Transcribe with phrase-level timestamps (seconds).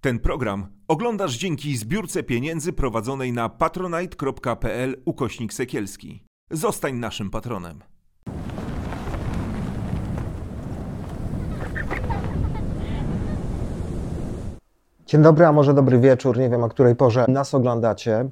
[0.00, 6.24] Ten program oglądasz dzięki zbiórce pieniędzy prowadzonej na patronite.pl ukośnik sekielski.
[6.50, 7.80] Zostań naszym patronem.
[15.06, 16.38] Dzień dobry, a może dobry wieczór.
[16.38, 18.28] Nie wiem, o której porze nas oglądacie.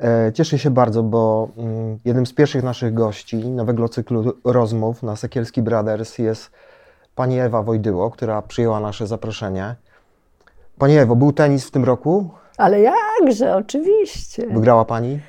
[0.00, 5.16] E, Cieszę się bardzo, bo mm, jednym z pierwszych naszych gości nowego cyklu rozmów na
[5.16, 6.50] Sekielski Brothers jest
[7.14, 9.76] pani Ewa Wojdyło, która przyjęła nasze zaproszenie.
[10.80, 12.30] Pani Ewo, był tenis w tym roku?
[12.58, 14.46] Ale jakże, oczywiście.
[14.46, 15.20] Wygrała pani?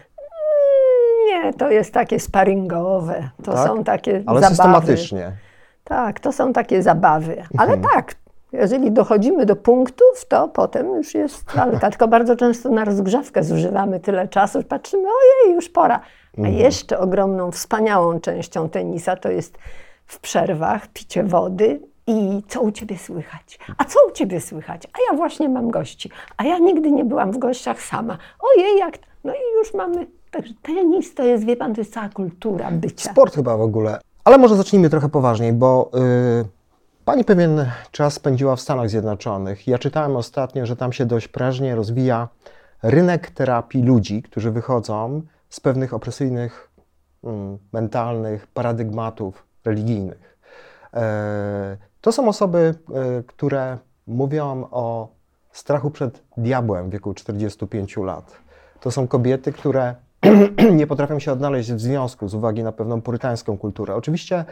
[1.27, 3.29] Nie, to jest takie sparingowe.
[3.43, 3.67] To Tak?
[3.67, 4.55] są takie Ale zabawy.
[4.55, 5.31] systematycznie.
[5.83, 7.43] Tak, to są takie zabawy.
[7.57, 7.93] Ale Mhm.
[7.95, 8.15] tak,
[8.53, 11.89] jeżeli dochodzimy do punktów, to potem już jest walka.
[11.89, 15.99] Tylko bardzo często na rozgrzewkę zużywamy tyle czasu, że patrzymy, ojej, już pora.
[16.37, 16.55] A Mhm.
[16.57, 19.57] jeszcze ogromną, wspaniałą częścią tenisa to jest
[20.05, 21.79] w przerwach picie wody
[22.11, 23.59] i co u ciebie słychać?
[23.77, 24.87] A co u ciebie słychać?
[24.93, 26.09] A ja właśnie mam gości.
[26.37, 28.17] A ja nigdy nie byłam w gościach sama.
[28.39, 28.97] Ojej, jak...
[29.23, 30.07] No i już mamy...
[30.31, 33.11] Także tenis to jest, wie pan, to jest cała kultura bycia.
[33.11, 33.99] Sport chyba w ogóle.
[34.23, 35.91] Ale może zacznijmy trochę poważniej, bo
[36.41, 36.45] y,
[37.05, 39.67] pani pewien czas spędziła w Stanach Zjednoczonych.
[39.67, 42.27] Ja czytałem ostatnio, że tam się dość prężnie rozwija
[42.83, 46.71] rynek terapii ludzi, którzy wychodzą z pewnych opresyjnych,
[47.23, 50.37] mm, mentalnych paradygmatów religijnych.
[50.93, 55.07] E, to są osoby, e, które mówią o
[55.51, 58.37] strachu przed diabłem w wieku 45 lat.
[58.79, 59.95] To są kobiety, które
[60.79, 63.95] nie potrafią się odnaleźć w związku z uwagi na pewną purytańską kulturę.
[63.95, 64.45] Oczywiście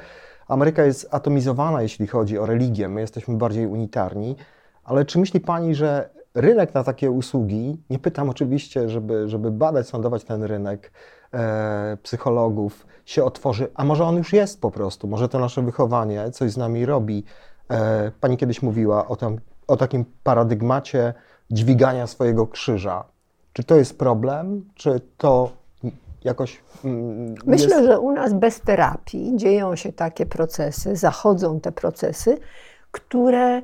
[0.48, 4.36] Ameryka jest atomizowana, jeśli chodzi o religię, my jesteśmy bardziej unitarni,
[4.84, 9.88] ale czy myśli Pani, że rynek na takie usługi, nie pytam oczywiście, żeby, żeby badać,
[9.88, 10.92] sądować ten rynek
[11.34, 16.32] e, psychologów, się otworzy, a może on już jest po prostu, może to nasze wychowanie
[16.32, 17.24] coś z nami robi.
[17.72, 21.14] E, pani kiedyś mówiła o, tam, o takim paradygmacie
[21.52, 23.04] dźwigania swojego krzyża.
[23.54, 25.52] Czy to jest problem, czy to
[26.24, 27.88] jakoś mm, Myślę, jest...
[27.88, 32.38] że u nas bez terapii dzieją się takie procesy, zachodzą te procesy,
[32.92, 33.62] które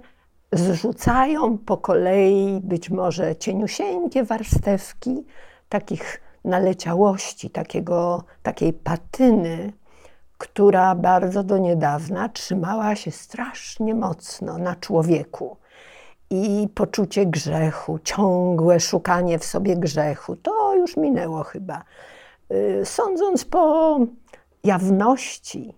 [0.51, 5.25] zrzucają po kolei być może cieniusieńkie warstewki
[5.69, 9.73] takich naleciałości, takiego, takiej patyny,
[10.37, 15.57] która bardzo do niedawna trzymała się strasznie mocno na człowieku.
[16.29, 21.83] I poczucie grzechu, ciągłe szukanie w sobie grzechu, to już minęło chyba.
[22.51, 23.99] Y, Sądząc po
[24.63, 25.73] jawności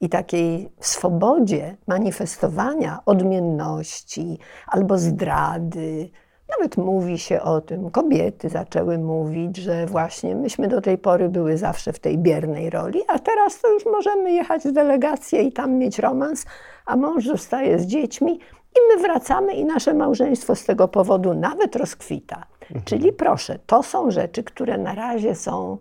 [0.00, 6.10] i takiej swobodzie manifestowania odmienności albo zdrady,
[6.58, 11.58] nawet mówi się o tym, kobiety zaczęły mówić, że właśnie myśmy do tej pory były
[11.58, 15.72] zawsze w tej biernej roli, a teraz to już możemy jechać w delegację i tam
[15.74, 16.46] mieć romans,
[16.86, 18.40] a mąż zostaje z dziećmi
[18.76, 22.46] i my wracamy i nasze małżeństwo z tego powodu nawet rozkwita.
[22.84, 25.78] Czyli proszę, to są rzeczy, które na razie są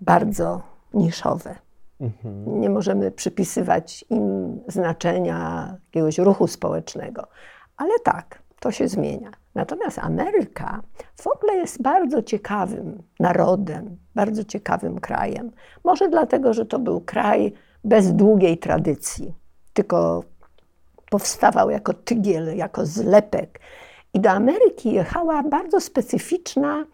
[0.00, 0.62] bardzo
[0.94, 1.56] niszowe.
[2.46, 7.26] Nie możemy przypisywać im znaczenia jakiegoś ruchu społecznego.
[7.76, 9.30] Ale tak, to się zmienia.
[9.54, 10.82] Natomiast Ameryka
[11.16, 15.50] w ogóle jest bardzo ciekawym narodem, bardzo ciekawym krajem.
[15.84, 17.52] Może dlatego, że to był kraj
[17.84, 19.34] bez długiej tradycji,
[19.72, 20.24] tylko
[21.10, 23.60] powstawał jako tygiel, jako zlepek.
[24.14, 26.84] I do Ameryki jechała bardzo specyficzna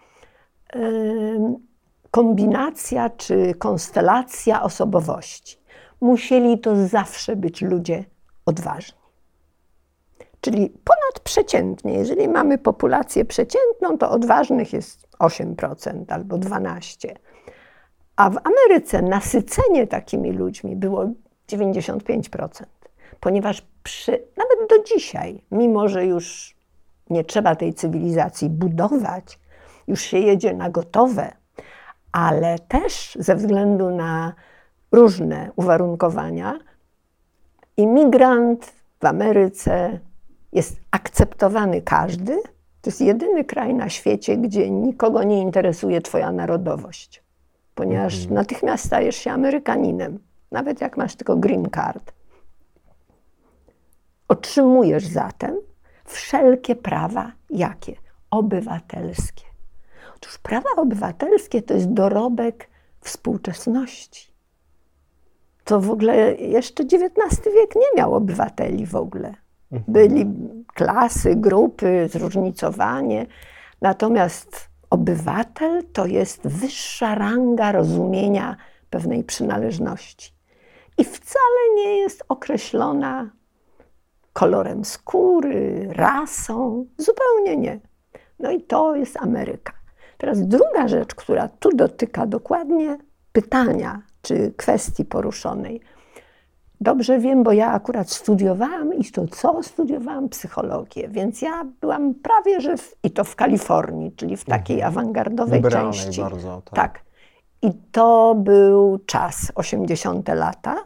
[2.10, 5.58] kombinacja czy konstelacja osobowości.
[6.00, 8.04] Musieli to zawsze być ludzie
[8.46, 9.01] odważni.
[10.42, 17.14] Czyli ponadprzeciętnie, jeżeli mamy populację przeciętną, to odważnych jest 8% albo 12%.
[18.16, 21.06] A w Ameryce nasycenie takimi ludźmi było
[21.52, 22.64] 95%,
[23.20, 26.56] ponieważ przy, nawet do dzisiaj, mimo że już
[27.10, 29.38] nie trzeba tej cywilizacji budować,
[29.86, 31.32] już się jedzie na gotowe,
[32.12, 34.32] ale też ze względu na
[34.92, 36.58] różne uwarunkowania,
[37.76, 40.00] imigrant w Ameryce
[40.52, 42.42] jest akceptowany każdy.
[42.80, 47.22] To jest jedyny kraj na świecie, gdzie nikogo nie interesuje Twoja narodowość,
[47.74, 50.18] ponieważ natychmiast stajesz się Amerykaninem,
[50.50, 52.12] nawet jak masz tylko green card.
[54.28, 55.56] Otrzymujesz zatem
[56.04, 57.96] wszelkie prawa jakie?
[58.30, 59.44] Obywatelskie.
[60.16, 62.68] Otóż prawa obywatelskie to jest dorobek
[63.00, 64.32] współczesności.
[65.64, 69.41] To w ogóle jeszcze XIX wiek nie miał obywateli w ogóle.
[69.88, 70.26] Byli
[70.74, 73.26] klasy, grupy, zróżnicowanie.
[73.80, 78.56] Natomiast obywatel to jest wyższa ranga rozumienia
[78.90, 80.32] pewnej przynależności.
[80.98, 83.30] I wcale nie jest określona
[84.32, 86.86] kolorem skóry, rasą.
[86.98, 87.80] Zupełnie nie.
[88.38, 89.72] No i to jest Ameryka.
[90.18, 92.98] Teraz druga rzecz, która tu dotyka dokładnie
[93.32, 95.80] pytania czy kwestii poruszonej.
[96.82, 100.28] Dobrze wiem, bo ja akurat studiowałam i to co studiowałam?
[100.28, 105.58] Psychologię, więc ja byłam prawie, że w, i to w Kalifornii, czyli w takiej awangardowej
[105.58, 106.20] Liberalnej części.
[106.20, 106.74] bardzo, tak.
[106.74, 107.04] tak.
[107.62, 110.28] I to był czas, 80.
[110.28, 110.76] lata,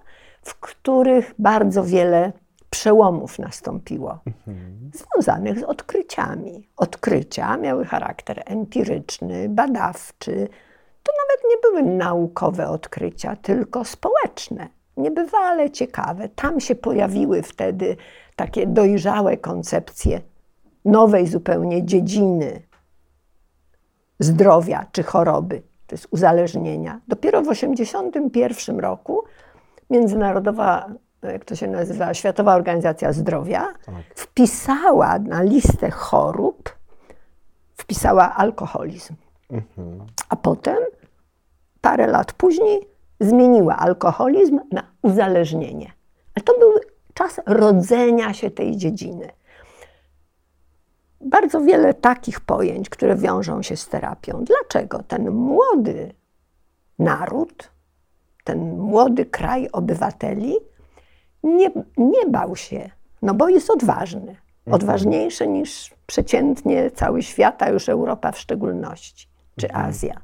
[0.43, 2.32] w których bardzo wiele
[2.70, 4.19] przełomów nastąpiło,
[4.94, 6.69] związanych z odkryciami.
[6.76, 10.49] Odkrycia miały charakter empiryczny, badawczy.
[11.02, 14.69] To nawet nie były naukowe odkrycia, tylko społeczne.
[14.96, 16.28] Niebywale ciekawe.
[16.28, 17.96] Tam się pojawiły wtedy
[18.37, 20.20] takie dojrzałe koncepcje
[20.84, 22.62] nowej zupełnie dziedziny
[24.19, 27.00] zdrowia czy choroby, to jest uzależnienia.
[27.08, 29.25] Dopiero w 1981 roku
[29.90, 30.88] Międzynarodowa,
[31.22, 33.69] jak to się nazywa, Światowa Organizacja Zdrowia
[34.14, 36.76] wpisała na listę chorób,
[37.76, 39.14] wpisała alkoholizm.
[40.28, 40.76] A potem,
[41.81, 42.87] parę lat później,
[43.20, 45.92] zmieniła alkoholizm na uzależnienie.
[46.34, 46.72] Ale to był
[47.14, 49.28] czas rodzenia się tej dziedziny
[51.26, 54.44] bardzo wiele takich pojęć, które wiążą się z terapią.
[54.44, 56.12] Dlaczego ten młody
[56.98, 57.70] naród,
[58.44, 60.56] ten młody kraj obywateli
[61.42, 62.90] nie, nie bał się,
[63.22, 64.36] no bo jest odważny.
[64.70, 69.28] Odważniejszy niż przeciętnie cały świat, a już Europa w szczególności,
[69.60, 70.20] czy Azja.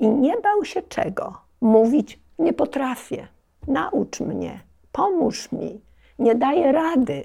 [0.00, 1.38] I nie bał się czego?
[1.60, 3.28] Mówić, nie potrafię,
[3.66, 4.60] naucz mnie,
[4.92, 5.80] pomóż mi,
[6.18, 7.24] nie daję rady,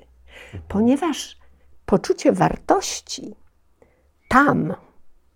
[0.67, 1.37] ponieważ
[1.85, 3.35] poczucie wartości
[4.29, 4.73] tam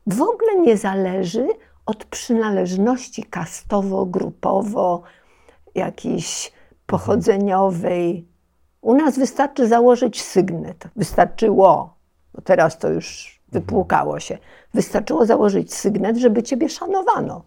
[0.07, 1.47] w ogóle nie zależy
[1.85, 5.01] od przynależności kastowo-grupowo,
[5.75, 6.51] jakiejś
[6.85, 8.27] pochodzeniowej.
[8.81, 10.87] U nas wystarczy założyć sygnet.
[10.95, 11.97] Wystarczyło,
[12.33, 14.37] bo teraz to już wypłukało się.
[14.73, 17.43] Wystarczyło założyć sygnet, żeby ciebie szanowano.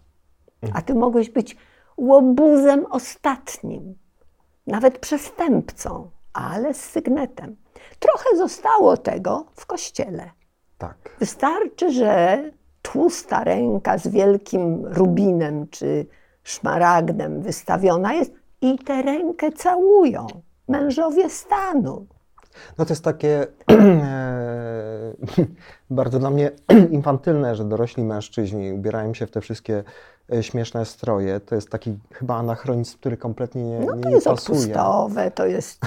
[0.73, 1.57] A ty mogłeś być
[1.97, 3.95] łobuzem ostatnim,
[4.67, 7.55] nawet przestępcą, ale z sygnetem.
[7.99, 10.29] Trochę zostało tego w kościele.
[10.77, 11.15] Tak.
[11.19, 12.43] Wystarczy, że
[12.81, 16.05] tłusta ręka z wielkim rubinem czy
[16.43, 20.27] szmaragdem wystawiona jest i tę rękę całują
[20.67, 22.07] mężowie stanu.
[22.77, 25.13] No to jest takie e,
[25.89, 26.51] bardzo dla mnie
[26.91, 29.83] infantylne, że dorośli mężczyźni ubierają się w te wszystkie
[30.33, 31.39] e, śmieszne stroje.
[31.39, 34.59] To jest taki chyba anachronizm, który kompletnie nie, No nie to jest pasuje.
[34.59, 35.81] odpustowe, to jest,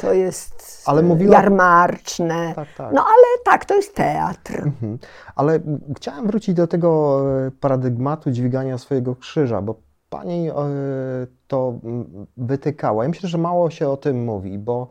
[0.00, 2.52] to jest Ale mówiła- jarmarczne.
[2.56, 2.92] Tak, tak.
[2.94, 4.54] No ale tak, to jest teatr.
[4.58, 4.98] Mhm.
[5.36, 5.60] Ale
[5.96, 9.74] chciałem wrócić do tego e, paradygmatu dźwigania swojego krzyża, bo
[10.10, 10.50] pani
[11.48, 13.02] to m, wytykała.
[13.02, 14.88] Ja myślę, że mało się o tym mówi, bo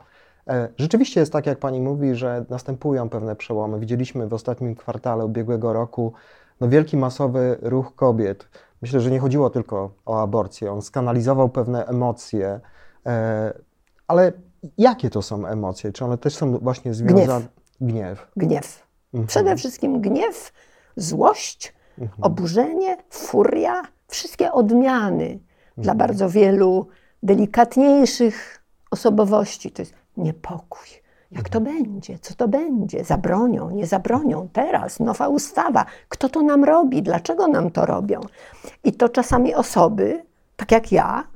[0.77, 3.79] rzeczywiście jest tak, jak pani mówi, że następują pewne przełomy.
[3.79, 6.13] Widzieliśmy w ostatnim kwartale ubiegłego roku
[6.61, 8.47] no, wielki masowy ruch kobiet.
[8.81, 10.71] Myślę, że nie chodziło tylko o aborcję.
[10.71, 12.59] On skanalizował pewne emocje.
[13.05, 13.53] E,
[14.07, 14.31] ale
[14.77, 15.91] jakie to są emocje?
[15.91, 17.47] Czy one też są właśnie związane?
[17.81, 18.27] Gniew.
[18.37, 18.87] Gniew.
[19.13, 19.27] Mhm.
[19.27, 20.53] Przede wszystkim gniew,
[20.95, 21.73] złość,
[22.21, 25.39] oburzenie, furia, wszystkie odmiany
[25.77, 26.87] dla bardzo wielu
[27.23, 29.71] delikatniejszych osobowości.
[29.71, 30.87] To jest niepokój.
[31.31, 32.19] Jak to będzie?
[32.19, 33.03] Co to będzie?
[33.03, 34.49] Zabronią, nie zabronią?
[34.53, 35.85] Teraz nowa ustawa.
[36.09, 37.03] Kto to nam robi?
[37.03, 38.21] Dlaczego nam to robią?
[38.83, 40.25] I to czasami osoby,
[40.55, 41.27] tak jak ja,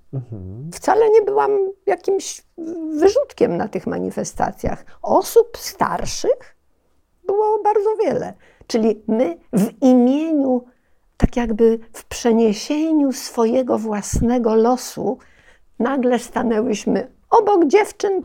[0.74, 1.51] wcale nie byłam
[1.86, 2.44] jakimś
[3.00, 4.86] wyrzutkiem na tych manifestacjach.
[5.01, 6.56] Osób starszych
[7.25, 8.34] było bardzo wiele.
[8.68, 10.65] Czyli my w imieniu,
[11.18, 15.18] tak jakby w przeniesieniu swojego własnego losu,
[15.80, 18.22] nagle stanęłyśmy obok dziewczyn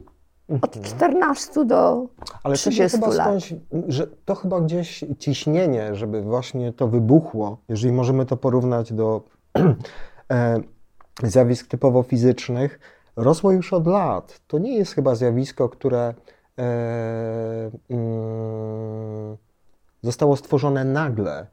[0.62, 2.06] od 14 do
[2.42, 3.26] Ale to się 30 chyba lat.
[3.26, 3.54] skądś,
[3.88, 9.22] że to chyba gdzieś ciśnienie, żeby właśnie to wybuchło, jeżeli możemy to porównać do
[10.30, 10.60] e,
[11.22, 12.80] zjawisk typowo fizycznych,
[13.16, 14.40] rosło już od lat.
[14.46, 16.14] To nie jest chyba zjawisko, które
[16.58, 19.36] e, mm,
[20.02, 21.46] zostało stworzone nagle.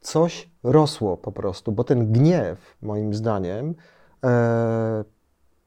[0.00, 3.74] Coś rosło po prostu, bo ten gniew, moim zdaniem,
[4.24, 5.04] e,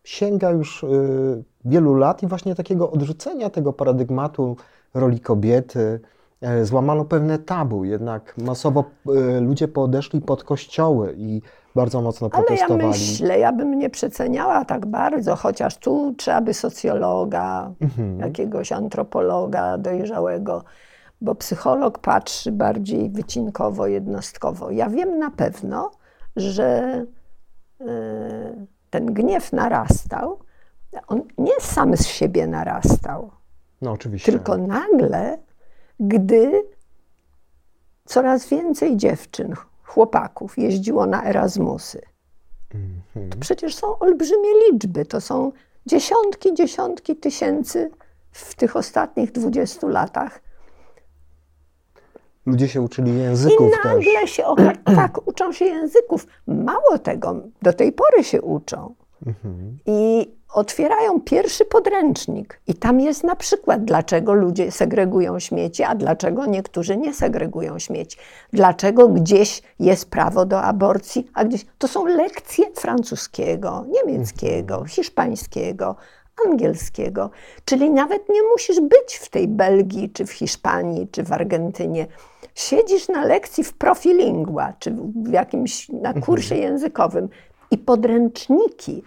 [0.05, 4.57] sięga już y, wielu lat i właśnie takiego odrzucenia tego paradygmatu
[4.93, 5.99] roli kobiety.
[6.41, 8.83] e, Złamano pewne tabu, jednak masowo
[9.37, 11.41] y, ludzie podeszli pod kościoły i
[11.75, 12.87] bardzo mocno Ale ja protestowali.
[12.87, 18.19] myślę, ja bym nie przeceniała tak bardzo, chociaż tu trzeba by socjologa, Mhm.
[18.19, 20.63] jakiegoś antropologa dojrzałego,
[21.21, 24.71] bo psycholog patrzy bardziej wycinkowo, jednostkowo.
[24.71, 25.91] Ja wiem na pewno,
[26.35, 27.05] że
[27.81, 30.39] e, ten gniew narastał
[31.07, 33.31] On nie sam z siebie narastał,
[33.81, 34.31] No oczywiście.
[34.31, 35.37] tylko nagle,
[35.99, 36.63] gdy
[38.05, 42.01] coraz więcej dziewczyn, chłopaków jeździło na Erasmusy.
[43.31, 45.51] To przecież są olbrzymie liczby, to są
[45.85, 47.91] dziesiątki, dziesiątki tysięcy
[48.31, 50.41] w tych ostatnich 20 latach.
[52.45, 53.85] Ludzie się uczyli I języków też.
[53.85, 56.27] nagle się oka- tak, uczą się języków.
[56.47, 58.95] Mało tego, do tej pory się uczą.
[59.27, 59.77] Mhm.
[59.85, 62.59] I otwierają pierwszy podręcznik.
[62.67, 68.17] I tam jest na przykład, dlaczego ludzie segregują śmieci, a dlaczego niektórzy nie segregują śmieci.
[68.53, 71.65] Dlaczego gdzieś jest prawo do aborcji, a gdzieś.
[71.77, 75.95] To są lekcje francuskiego, niemieckiego, hiszpańskiego,
[76.45, 77.29] angielskiego.
[77.65, 82.07] Czyli nawet nie musisz być w tej Belgii, czy w Hiszpanii, czy w Argentynie.
[82.55, 87.29] Siedzisz na lekcji w Profilingua, czy w jakimś na kursie językowym
[87.71, 89.03] i podręczniki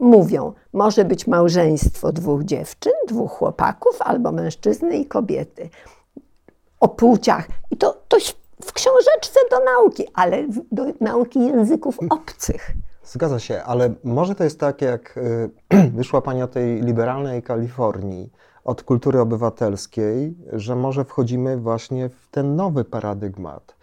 [0.00, 5.68] mówią, może być małżeństwo dwóch dziewczyn, dwóch chłopaków, albo mężczyzny i kobiety.
[6.80, 7.48] O płciach.
[7.70, 8.16] I to, to
[8.62, 12.72] w książeczce do nauki, ale do nauki języków obcych.
[13.04, 15.50] Zgadza się, ale może to jest tak, jak y,
[15.98, 18.32] wyszła Pani o tej liberalnej Kalifornii,
[18.64, 23.76] od kultury obywatelskiej, że może wchodzimy właśnie w ten nowy paradygmat,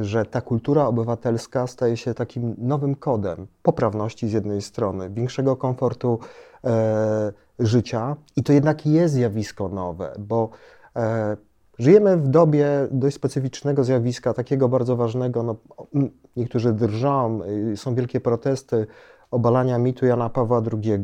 [0.00, 6.18] że ta kultura obywatelska staje się takim nowym kodem poprawności z jednej strony, większego komfortu
[6.64, 10.50] e, życia i to jednak jest zjawisko nowe, bo
[10.96, 11.36] e,
[11.78, 15.42] Żyjemy w dobie dość specyficznego zjawiska, takiego bardzo ważnego.
[15.42, 15.56] No,
[16.36, 17.40] niektórzy drżą,
[17.72, 18.86] y, są wielkie protesty
[19.30, 21.02] obalania mitu Jana Pawła II.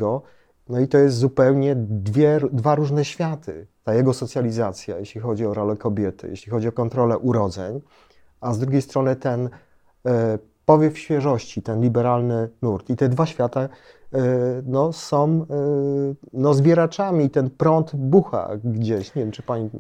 [0.69, 3.67] No i to jest zupełnie dwie, dwa różne światy.
[3.85, 7.81] Ta jego socjalizacja, jeśli chodzi o rolę kobiety, jeśli chodzi o kontrolę urodzeń,
[8.43, 9.49] a z drugiej strony ten
[10.07, 12.91] e, powiew świeżości, ten liberalny nurt.
[12.91, 13.69] I te dwa świata e,
[14.67, 15.45] no, są e,
[16.33, 19.15] no, zbieraczami, ten prąd bucha gdzieś.
[19.15, 19.71] Nie wiem, czy pani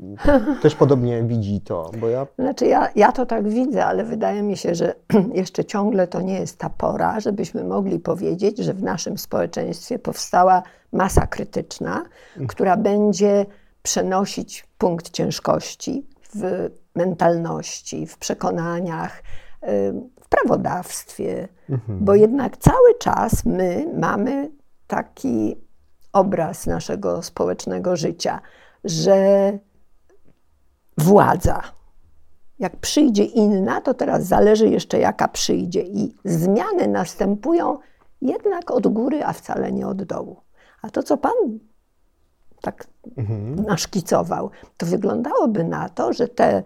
[0.62, 4.56] też podobnie widzi to, bo ja Znaczy ja, ja to tak widzę, ale wydaje mi
[4.56, 4.94] się, że
[5.34, 10.62] jeszcze ciągle to nie jest ta pora, żebyśmy mogli powiedzieć, że w naszym społeczeństwie powstała
[10.92, 12.04] masa krytyczna,
[12.48, 13.46] która będzie
[13.82, 19.22] przenosić punkt ciężkości w mentalności, w przekonaniach,
[20.20, 21.48] w prawodawstwie,
[21.88, 24.50] bo jednak cały czas my mamy
[24.86, 25.56] taki
[26.12, 28.40] obraz naszego społecznego życia,
[28.84, 29.52] że
[30.98, 31.62] władza,
[32.58, 35.82] jak przyjdzie inna, to teraz zależy jeszcze jaka przyjdzie.
[35.82, 37.78] I zmiany następują
[38.20, 40.40] jednak od góry, a wcale nie od dołu.
[40.82, 41.32] A to, co Pan
[42.62, 42.86] tak
[43.66, 46.62] naszkicował, to wyglądałoby na to, że te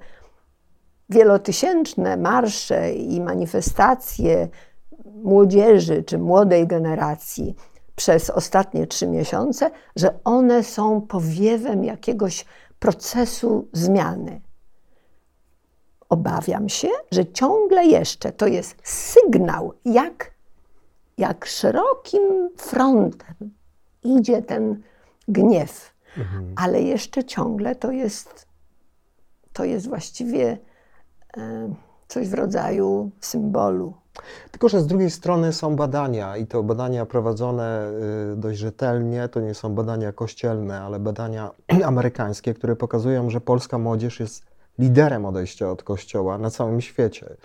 [1.09, 4.49] wielotysięczne marsze i manifestacje
[5.05, 7.55] młodzieży czy młodej generacji
[7.97, 12.45] przez ostatnie trzy miesiące, że one są powiewem jakiegoś
[12.79, 14.41] procesu zmiany.
[16.09, 20.31] Obawiam się, że ciągle jeszcze to jest sygnał, jak,
[21.19, 23.35] jak szerokim frontem
[24.05, 24.83] idzie ten
[25.29, 25.95] gniew,
[26.57, 28.47] ale jeszcze ciągle to jest,
[29.53, 30.59] to jest właściwie
[31.37, 31.75] e,
[32.09, 33.95] coś w rodzaju symbolu.
[34.51, 37.91] Tylko, że z drugiej strony są badania i to badania prowadzone
[38.33, 39.29] y, dość rzetelnie.
[39.29, 41.51] To nie są badania kościelne, ale badania
[41.85, 44.47] amerykańskie, które pokazują, że polska młodzież jest
[44.79, 47.37] liderem odejścia od kościoła na całym świecie.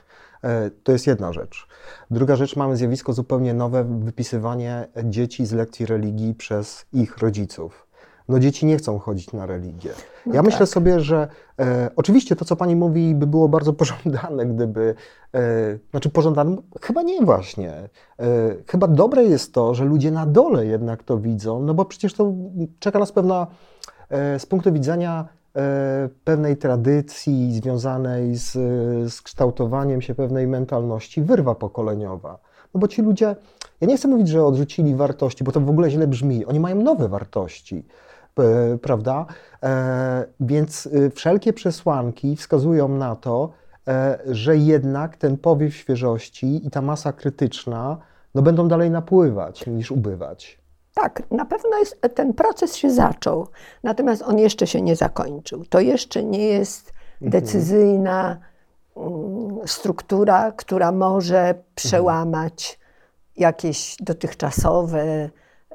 [0.43, 1.67] E, To jest jedna rzecz.
[2.11, 7.87] Druga rzecz, mamy zjawisko zupełnie nowe, wypisywanie dzieci z lekcji religii przez ich rodziców.
[8.29, 9.91] No dzieci nie chcą chodzić na religię.
[10.25, 10.67] No ja myślę tak.
[10.67, 11.27] sobie, że
[11.59, 14.95] e, oczywiście to, co pani mówi, by było bardzo pożądane, gdyby,
[15.35, 15.41] e,
[15.91, 17.71] znaczy pożądane, chyba nie właśnie.
[17.71, 17.89] E,
[18.67, 22.33] chyba dobre jest to, że ludzie na dole jednak to widzą, no bo przecież to
[22.79, 23.47] czeka nas pewna,
[24.09, 25.27] e, z punktu widzenia
[26.23, 28.51] pewnej tradycji związanej z,
[29.13, 32.39] z kształtowaniem się pewnej mentalności, wyrwa pokoleniowa.
[32.73, 33.35] No bo ci ludzie,
[33.81, 36.45] ja nie chcę mówić, że odrzucili wartości, bo to w ogóle źle brzmi.
[36.45, 37.85] Oni mają nowe wartości,
[38.81, 39.25] prawda?
[39.63, 43.51] E, więc y, wszelkie przesłanki wskazują na to,
[43.87, 47.97] e, że jednak ten powiew świeżości i ta masa krytyczna
[48.35, 50.60] no, będą dalej napływać niż ubywać.
[50.93, 53.47] Tak, na pewno jest, ten proces się zaczął,
[53.83, 55.65] natomiast on jeszcze się nie zakończył.
[55.65, 58.37] To jeszcze nie jest decyzyjna
[58.97, 62.79] mm, struktura, która może przełamać
[63.37, 65.29] jakieś dotychczasowe,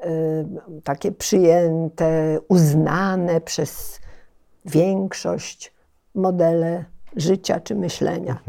[0.05, 0.45] y,
[0.83, 3.99] takie przyjęte, uznane przez
[4.65, 5.73] większość
[6.15, 8.39] modele życia czy myślenia.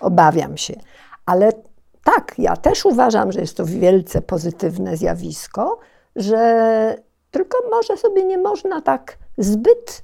[0.00, 0.74] Obawiam się.
[1.26, 1.52] Ale
[2.04, 5.78] tak, ja też uważam, że jest to wielce pozytywne zjawisko,
[6.18, 6.96] że
[7.30, 10.02] tylko może sobie nie można tak zbyt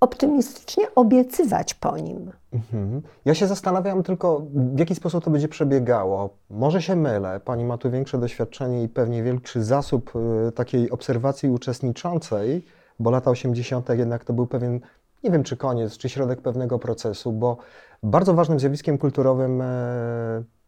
[0.00, 2.32] optymistycznie obiecywać po nim.
[2.52, 3.02] Mhm.
[3.24, 6.30] Ja się zastanawiam tylko, w jaki sposób to będzie przebiegało.
[6.50, 10.12] Może się mylę, pani ma tu większe doświadczenie i pewnie większy zasób
[10.48, 12.64] y, takiej obserwacji uczestniczącej,
[12.98, 13.88] bo lata 80.
[13.88, 14.80] jednak to był pewien,
[15.24, 17.56] nie wiem czy koniec, czy środek pewnego procesu, bo
[18.02, 19.64] bardzo ważnym zjawiskiem kulturowym e,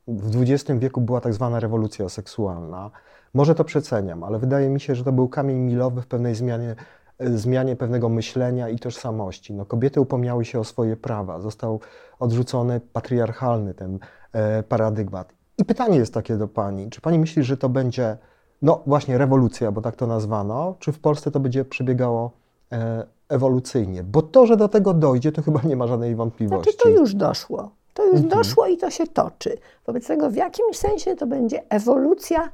[0.09, 2.91] w XX wieku była tak zwana rewolucja seksualna.
[3.35, 6.75] Może to przeceniam, ale wydaje mi się, że to był kamień milowy w pewnej zmianie
[7.21, 9.55] zmianie pewnego myślenia i tożsamości.
[9.55, 11.81] No, kobiety upomniały się o swoje prawa, został
[12.19, 13.99] odrzucony patriarchalny ten
[14.33, 15.33] e, paradygmat.
[15.59, 18.17] I pytanie jest takie do Pani, czy Pani myśli, że to będzie,
[18.63, 22.31] no właśnie rewolucja, bo tak to nazwano, czy w Polsce to będzie przebiegało
[22.73, 24.03] e, ewolucyjnie?
[24.03, 26.73] Bo to, że do tego dojdzie, to chyba nie ma żadnej wątpliwości.
[26.73, 27.71] Znaczy to już doszło.
[27.95, 28.29] To już mhm.
[28.29, 29.59] doszło i to się toczy.
[29.87, 32.51] Wobec tego w jakimś sensie to będzie ewolucja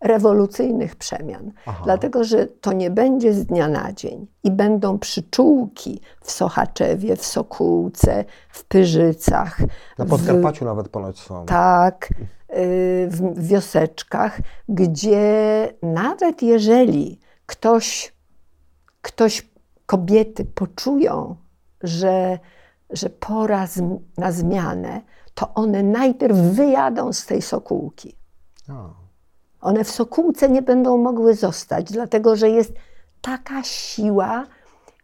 [0.00, 1.80] rewolucyjnych przemian, Aha.
[1.84, 7.26] dlatego że to nie będzie z dnia na dzień i będą przyczółki w Sochaczewie, w
[7.26, 9.58] Sokółce, w Pyrzycach.
[9.98, 11.46] Na Podkarpaciu w, nawet ponoć są.
[11.46, 14.38] Tak, y, w wioseczkach,
[14.68, 18.14] gdzie nawet jeżeli ktoś,
[19.02, 19.48] ktoś
[19.86, 21.36] kobiety poczują,
[21.82, 22.38] że,
[22.90, 23.66] że pora
[24.18, 25.00] na zmianę,
[25.34, 28.16] to one najpierw wyjadą z tej Sokółki.
[29.60, 32.72] One w Sokółce nie będą mogły zostać, dlatego że jest
[33.20, 34.46] taka siła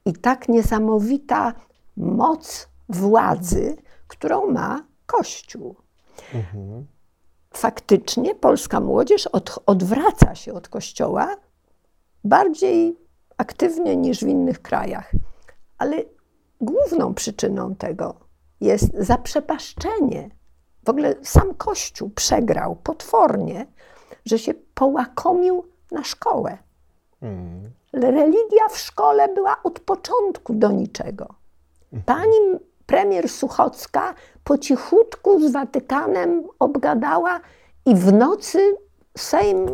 [0.04, 1.52] i tak niesamowita
[1.96, 3.76] moc władzy,
[4.08, 5.76] którą ma Kościół.
[6.34, 6.86] Mhm.
[7.50, 11.36] Faktycznie polska młodzież od, odwraca się od Kościoła
[12.24, 12.98] bardziej
[13.36, 15.12] aktywnie niż w innych krajach.
[15.78, 16.02] Ale
[16.60, 18.14] główną przyczyną tego
[18.60, 20.30] jest zaprzepaszczenie.
[20.84, 23.66] W ogóle sam Kościół przegrał potwornie
[24.24, 26.58] że się połakomił na szkołę.
[27.22, 27.70] Mm.
[27.92, 31.26] Religia w szkole była od początku do niczego.
[32.06, 34.14] Pani premier Suchocka
[34.44, 37.40] po cichutku z Watykanem obgadała
[37.86, 38.76] i w nocy
[39.18, 39.66] Sejm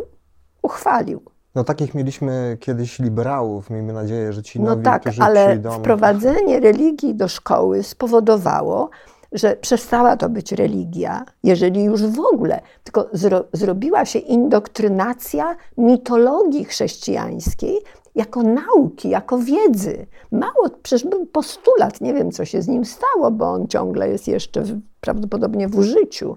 [0.62, 1.22] uchwalił.
[1.55, 5.70] No takich mieliśmy kiedyś liberałów, miejmy nadzieję, że ci nowi, No tak, ale przyjdą...
[5.70, 8.90] wprowadzenie religii do szkoły spowodowało,
[9.33, 16.64] że przestała to być religia, jeżeli już w ogóle, tylko zro, zrobiła się indoktrynacja mitologii
[16.64, 17.79] chrześcijańskiej
[18.14, 20.07] jako nauki, jako wiedzy.
[20.33, 24.29] Mało, przecież był postulat, nie wiem co się z nim stało, bo on ciągle jest
[24.29, 26.37] jeszcze w, prawdopodobnie w użyciu,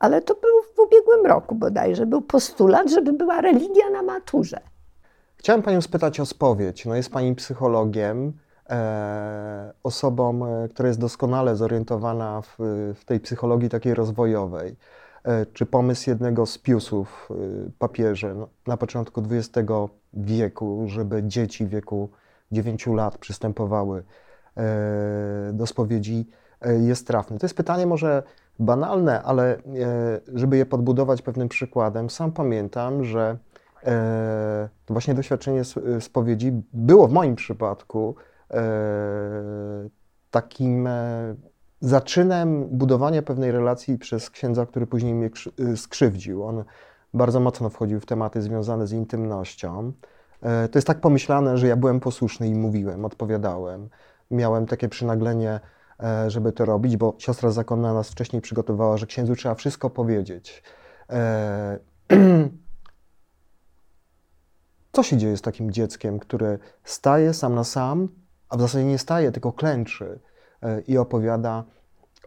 [0.00, 4.60] ale to był w ubiegłym roku bodajże, był postulat, żeby była religia na maturze.
[5.36, 6.86] Chciałem Panią spytać o spowiedź.
[6.86, 8.32] No jest Pani psychologiem.
[8.70, 12.56] E, osobą, e, która jest doskonale zorientowana w,
[12.94, 14.76] w tej psychologii takiej rozwojowej.
[15.24, 17.28] E, czy pomysł jednego z piusów
[17.78, 19.68] papieży no, na początku XX
[20.14, 22.10] wieku, żeby dzieci w wieku
[22.52, 24.02] 9 lat przystępowały
[25.52, 26.28] do spowiedzi,
[26.80, 27.38] jest trafny.
[27.38, 28.22] To jest pytanie może
[28.58, 29.58] banalne, ale
[30.34, 33.36] żeby je podbudować pewnym przykładem, sam pamiętam, że
[34.86, 35.62] to właśnie doświadczenie
[36.00, 38.14] spowiedzi było w moim przypadku
[40.32, 41.34] takim e,
[41.80, 45.30] zaczynem budowania pewnej relacji przez księdza, który później mnie
[45.72, 46.44] e, skrzywdził.
[46.44, 46.64] On
[47.14, 49.92] bardzo mocno wchodził w tematy związane z intymnością.
[50.42, 53.88] To jest tak pomyślane, że ja byłem posłuszny i mówiłem, odpowiadałem.
[54.30, 55.60] Miałem takie przynaglenie,
[56.26, 60.62] żeby to robić, bo siostra zakonna nas wcześniej przygotowała, że księdzu trzeba wszystko powiedzieć.
[64.92, 68.08] Co się dzieje z takim dzieckiem, które staje sam na sam
[68.52, 70.18] a w zasadzie nie staje, tylko klęczy
[70.62, 71.64] e, i opowiada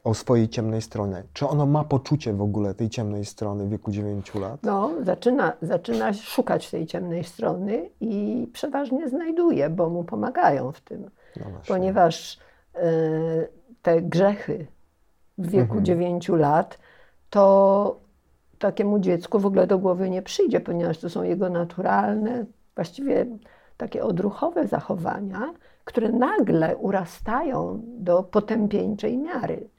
[0.03, 1.23] o swojej ciemnej stronie.
[1.33, 4.63] Czy ono ma poczucie w ogóle tej ciemnej strony w wieku 9 lat?
[4.63, 11.09] No, zaczyna, zaczyna szukać tej ciemnej strony i przeważnie znajduje, bo mu pomagają w tym.
[11.35, 12.39] No ponieważ
[12.75, 12.79] y,
[13.81, 14.67] te grzechy
[15.37, 15.85] w wieku mhm.
[15.85, 16.79] 9 lat,
[17.29, 17.99] to
[18.59, 23.25] takiemu dziecku w ogóle do głowy nie przyjdzie, ponieważ to są jego naturalne, właściwie
[23.77, 25.53] takie odruchowe zachowania,
[25.85, 29.69] które nagle urastają do potępieńczej miary.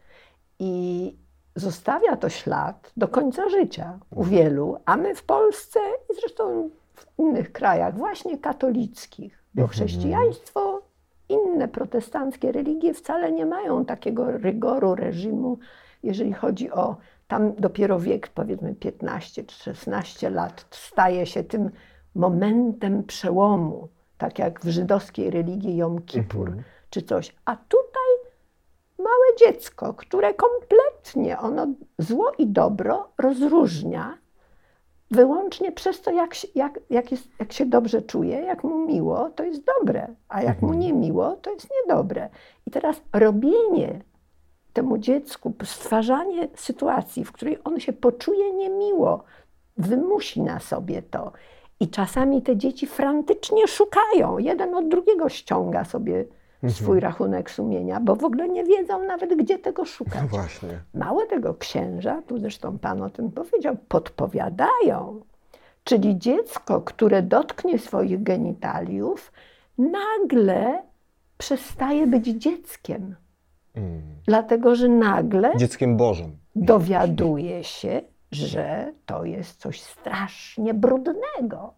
[0.59, 1.17] I
[1.57, 4.37] zostawia to ślad do końca życia u mhm.
[4.37, 5.81] wielu, a my w Polsce
[6.13, 9.73] i zresztą w innych krajach, właśnie katolickich, bo mhm.
[9.73, 10.83] chrześcijaństwo,
[11.29, 15.59] inne protestanckie religie wcale nie mają takiego rygoru reżimu,
[16.03, 16.97] jeżeli chodzi o
[17.29, 21.71] tam dopiero wiek, powiedzmy 15 czy 16 lat, staje się tym
[22.15, 26.65] momentem przełomu tak jak w żydowskiej religii Jom Kippur mhm.
[26.91, 27.37] czy coś.
[27.45, 28.33] A tutaj
[28.99, 31.67] małe dziecko, które kompletnie ono
[31.99, 34.19] zło i dobro rozróżnia
[35.11, 39.31] wyłącznie przez to, jak, się- jak, jak, jest, jak się dobrze czuje, jak mu miło,
[39.31, 42.29] to jest dobre, a jak mu nie miło, to jest niedobre.
[42.67, 44.01] I teraz robienie
[44.73, 49.25] temu dziecku, stwarzanie sytuacji, w której on się poczuje niemiło,
[49.77, 51.33] wymusi na sobie to.
[51.81, 54.39] I czasami te dzieci frantycznie szukają.
[54.39, 56.25] Jeden od drugiego ściąga sobie
[56.69, 60.23] swój rachunek sumienia, bo w ogóle nie wiedzą nawet, gdzie tego szukać.
[60.23, 60.81] No właśnie.
[60.95, 65.21] Mało tego, księża, tu zresztą Pan o tym powiedział, podpowiadają.
[65.85, 69.33] Czyli dziecko, które dotknie swoich genitaliów,
[69.79, 70.83] nagle
[71.39, 73.17] przestaje być dzieckiem.
[73.75, 74.03] Mm.
[74.27, 76.37] Dlatego, że nagle Dzieckiem Bożym.
[76.57, 78.03] dowiaduje się,
[78.37, 81.75] że to jest coś strasznie brudnego.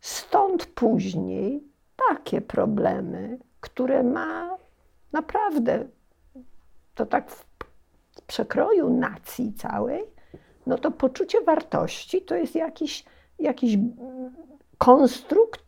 [0.00, 1.64] Stąd później
[2.10, 4.56] takie problemy, które ma
[5.12, 5.84] naprawdę,
[6.94, 7.46] to tak w
[8.26, 10.04] przekroju nacji całej,
[10.66, 13.04] no to poczucie wartości to jest jakiś,
[13.38, 13.78] jakiś
[14.78, 15.63] konstrukt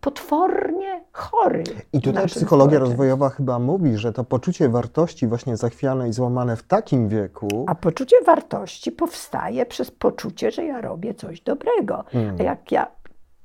[0.00, 1.64] potwornie chory.
[1.92, 6.62] I tutaj psychologia rozwojowa chyba mówi, że to poczucie wartości właśnie zachwiane i złamane w
[6.62, 12.04] takim wieku, A poczucie wartości powstaje przez poczucie, że ja robię coś dobrego.
[12.14, 12.36] Mm.
[12.40, 12.86] A jak ja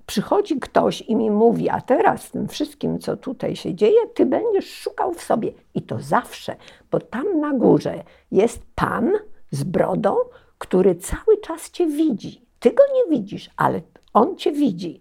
[0.05, 4.73] przychodzi ktoś i mi mówi, a teraz tym wszystkim, co tutaj się dzieje, ty będziesz
[4.73, 5.51] szukał w sobie.
[5.73, 6.55] I to zawsze,
[6.91, 9.11] bo tam na górze jest pan
[9.51, 10.15] z brodą,
[10.57, 12.45] który cały czas cię widzi.
[12.59, 13.81] Ty go nie widzisz, ale
[14.13, 14.99] on cię widzi.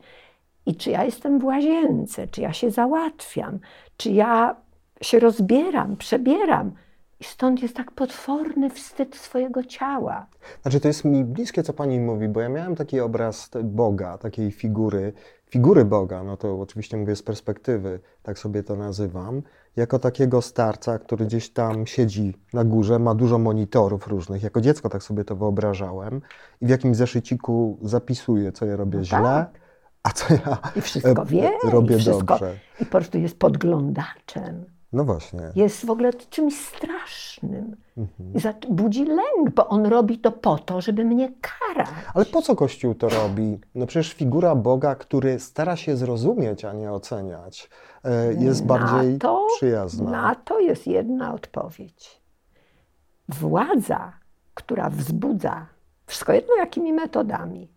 [0.67, 3.59] I czy ja jestem w łazience, czy ja się załatwiam,
[3.97, 4.57] czy ja
[5.01, 6.73] się rozbieram, przebieram.
[7.21, 10.27] I stąd jest tak potworny wstyd swojego ciała.
[10.63, 14.51] Znaczy, to jest mi bliskie, co pani mówi, bo ja miałem taki obraz Boga, takiej
[14.51, 15.13] figury,
[15.51, 19.43] figury Boga, no to oczywiście mówię z perspektywy, tak sobie to nazywam,
[19.77, 24.43] jako takiego starca, który gdzieś tam siedzi na górze, ma dużo monitorów różnych.
[24.43, 26.21] Jako dziecko tak sobie to wyobrażałem
[26.61, 29.64] i w jakimś zeszyciku zapisuje, co ja robię No źle, tak.
[30.05, 32.59] A co ja I wszystko e, wie, robię i wszystko, dobrze.
[32.81, 34.65] I po prostu jest podglądaczem.
[34.93, 35.41] No właśnie.
[35.55, 37.77] Jest w ogóle czymś strasznym.
[37.97, 38.55] Mhm.
[38.71, 41.89] Budzi lęk, bo on robi to po to, żeby mnie karać.
[42.15, 43.61] Ale po co Kościół to robi?
[43.75, 47.71] No przecież figura Boga, który stara się zrozumieć, a nie oceniać,
[48.05, 50.11] e, jest bardziej na to, przyjazna.
[50.11, 52.21] Na to jest jedna odpowiedź.
[53.29, 54.13] Władza,
[54.55, 55.67] która wzbudza,
[56.07, 57.69] wszystko jedno jakimi metodami,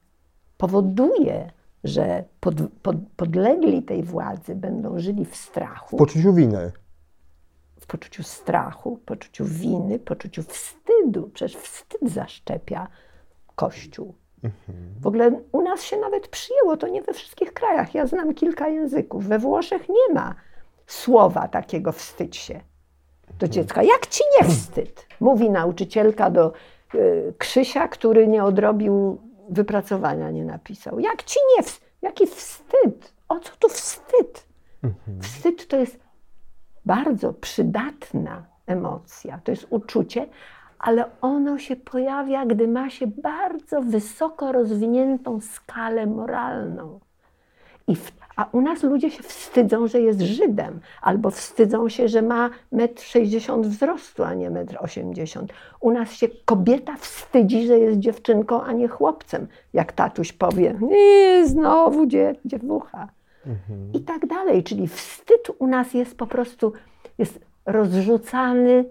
[0.58, 1.52] powoduje,
[1.88, 5.98] że pod, pod, podlegli tej władzy będą żyli w strachu.
[5.98, 6.72] W poczuciu winy.
[7.80, 11.30] w poczuciu strachu, poczuciu winy, poczuciu wstydu.
[11.34, 12.88] Przecież wstyd zaszczepia
[13.56, 14.14] Kościół.
[15.02, 17.96] W ogóle u nas się nawet przyjęło, to nie we wszystkich krajach.
[17.96, 19.28] Ja znam kilka języków.
[19.28, 20.36] We Włoszech nie ma
[20.88, 22.62] słowa takiego wstydź się
[23.40, 23.84] do dziecka.
[23.84, 25.08] Jak ci nie wstyd?
[25.20, 26.54] Mówi nauczycielka do
[26.96, 29.18] y, Krzysia, który nie odrobił
[29.50, 31.00] wypracowania, nie napisał.
[31.00, 31.64] Jak ci nie?
[32.02, 33.14] Jaki wstyd?
[33.30, 34.48] O co tu wstyd?
[35.22, 36.00] Wstyd to jest
[36.86, 40.28] bardzo przydatna emocja, to jest uczucie,
[40.80, 47.00] ale ono się pojawia, gdy ma się bardzo wysoko rozwiniętą skalę moralną.
[47.88, 52.22] I w, a u nas ludzie się wstydzą, że jest Żydem, albo wstydzą się, że
[52.22, 55.48] ma 1,60 m wzrostu, a nie 1,80 m.
[55.80, 59.48] U nas się kobieta wstydzi, że jest dziewczynką, a nie chłopcem.
[59.74, 63.08] Jak tatuś powie, nie, znowu dzie, dziewucha
[63.94, 64.64] i tak dalej.
[64.64, 66.74] Czyli wstyd u nas jest po prostu
[67.18, 68.86] jest rozrzucany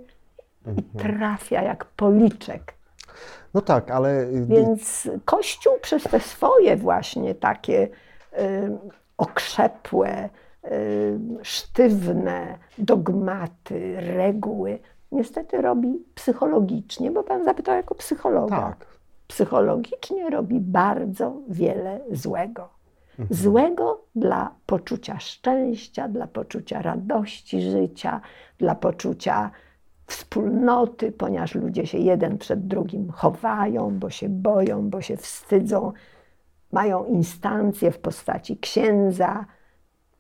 [0.78, 2.74] i trafia jak policzek.
[3.54, 7.88] No tak, ale y, Więc Kościół przez te swoje właśnie takie
[8.38, 8.78] y,
[9.18, 10.28] okrzepłe,
[10.64, 14.78] y, sztywne dogmaty, reguły,
[15.12, 18.56] niestety robi psychologicznie, bo Pan zapytał jako psychologa.
[18.56, 18.86] tak.
[19.26, 22.68] Psychologicznie robi bardzo wiele złego.
[23.30, 28.20] Złego dla poczucia szczęścia, dla poczucia radości życia,
[28.58, 29.50] dla poczucia
[30.06, 35.92] wspólnoty, ponieważ ludzie się jeden przed drugim chowają, bo się boją, bo się wstydzą.
[36.76, 39.44] Mają instancje w postaci księdza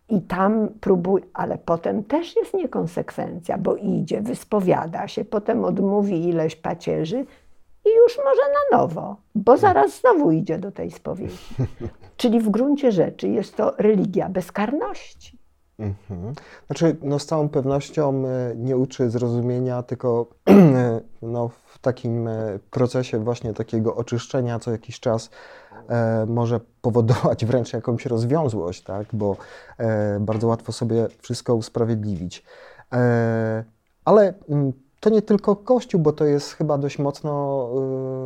[0.08, 6.56] i tam próbuje, ale potem też jest niekonsekwencja, bo idzie, wyspowiada się, potem odmówi ileś
[6.56, 7.26] pacierzy
[7.84, 11.54] i już może na nowo, bo zaraz znowu idzie do tej spowiedzi.
[12.16, 15.35] Czyli w gruncie rzeczy jest to religia bezkarności.
[15.78, 16.34] Mhm.
[16.66, 20.26] Znaczy, no z całą pewnością e, nie uczy zrozumienia, tylko
[21.22, 25.30] no, w takim e, procesie właśnie takiego oczyszczenia co jakiś czas
[25.88, 29.06] e, może powodować wręcz jakąś rozwiązłość, tak?
[29.12, 29.36] bo
[29.78, 32.42] e, bardzo łatwo sobie wszystko usprawiedliwić.
[32.92, 33.64] E,
[34.04, 34.72] ale mm,
[35.06, 37.30] to nie tylko Kościół, bo to jest chyba dość mocno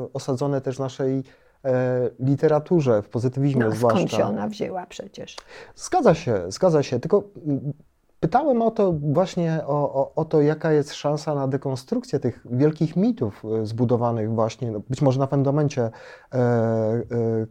[0.05, 1.23] e, osadzone też w naszej
[1.65, 3.99] e, literaturze, w pozytywizmie No, zwłaszcza.
[3.99, 5.37] skąd się ona wzięła przecież?
[5.77, 7.01] Zgadza się, zgadza się.
[7.01, 7.73] Tylko mm,
[8.21, 12.97] pytałem o to właśnie o, o, o to, jaka jest szansa na dekonstrukcję tych wielkich
[12.97, 17.03] mitów e, zbudowanych właśnie, no, być może na fundamencie e, e,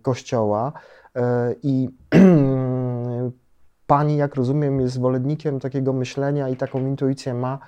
[0.01, 0.73] Kościoła.
[1.15, 1.89] E, I
[3.87, 7.59] pani, jak rozumiem, jest zwolennikiem takiego myślenia i taką intuicję ma,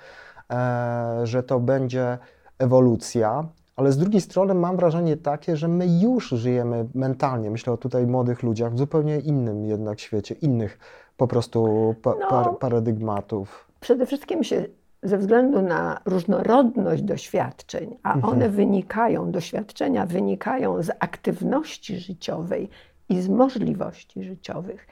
[1.24, 2.18] że to będzie
[2.58, 3.44] ewolucja.
[3.76, 8.06] Ale z drugiej strony mam wrażenie takie, że my już żyjemy mentalnie, myślę o tutaj
[8.06, 10.78] młodych ludziach, w zupełnie innym jednak świecie, innych
[11.16, 12.28] po prostu pa, No.
[12.28, 13.68] par, paradygmatów.
[13.80, 14.64] Przede wszystkim się
[15.02, 18.34] ze względu na różnorodność doświadczeń, a Mhm.
[18.34, 22.68] one wynikają, doświadczenia wynikają z aktywności życiowej
[23.08, 24.86] i z możliwości życiowych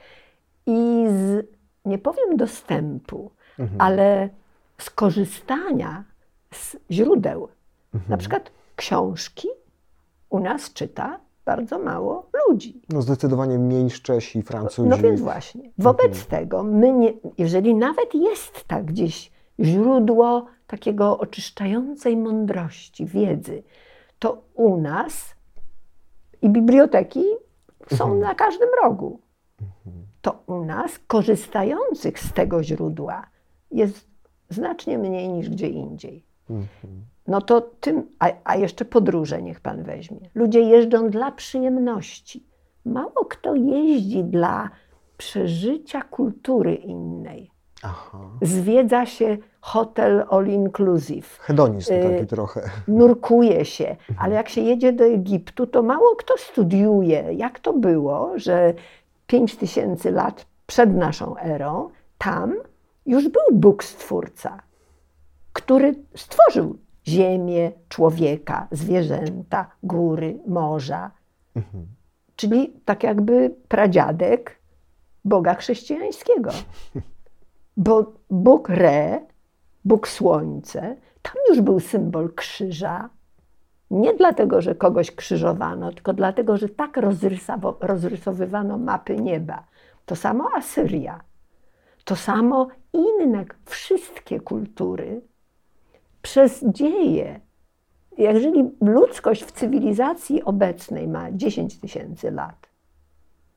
[0.65, 1.47] i z,
[1.85, 3.81] nie powiem dostępu, Mhm.
[3.81, 4.29] ale
[4.83, 6.03] skorzystania
[6.53, 7.47] z źródeł.
[7.93, 8.09] Mhm.
[8.11, 9.47] Na przykład książki
[10.29, 12.81] u nas czyta bardzo mało ludzi.
[12.89, 14.89] No zdecydowanie mniej Czesi, Francuzi.
[14.89, 15.71] No więc właśnie.
[15.77, 16.25] Wobec Mhm.
[16.25, 23.63] tego, my nie, jeżeli nawet jest tak gdzieś źródło takiego oczyszczającej mądrości, wiedzy,
[24.19, 25.35] to u nas
[26.41, 27.23] i biblioteki
[27.89, 28.19] są Mhm.
[28.19, 29.19] na każdym rogu.
[30.21, 33.27] To u nas korzystających z tego źródła
[33.71, 34.10] jest
[34.51, 36.25] znacznie mniej niż gdzie indziej.
[36.49, 36.93] Mhm.
[37.27, 40.29] No to tym, a, a jeszcze podróże niech pan weźmie.
[40.35, 42.43] Ludzie jeżdżą dla przyjemności.
[42.85, 44.69] Mało kto jeździ dla
[45.17, 47.51] przeżycia kultury innej.
[47.83, 48.19] Aha.
[48.41, 52.61] Zwiedza się hotel all inclusive, Hedonizm Y, taki trochę.
[52.87, 58.31] nurkuje się, ale jak się jedzie do Egiptu, to mało kto studiuje, jak to było,
[58.35, 58.73] że
[59.27, 62.53] 5 tysięcy lat przed naszą erą tam
[63.05, 64.61] już był Bóg Stwórca,
[65.53, 71.11] który stworzył ziemię, człowieka, zwierzęta, góry, morza.
[71.55, 71.87] Mhm.
[72.35, 74.59] Czyli tak jakby pradziadek
[75.25, 76.49] Boga chrześcijańskiego.
[77.77, 79.19] Bo Bóg Re,
[79.85, 83.09] Bóg Słońce, tam już był symbol krzyża.
[83.91, 86.97] Nie dlatego, że kogoś krzyżowano, tylko dlatego, że tak
[87.81, 89.63] rozrysowywano mapy nieba.
[90.05, 91.21] To samo Asyria,
[92.03, 95.21] to samo inne, wszystkie kultury
[96.21, 97.39] przez dzieje.
[98.17, 102.69] Jeżeli ludzkość w cywilizacji obecnej ma 10 tysięcy lat,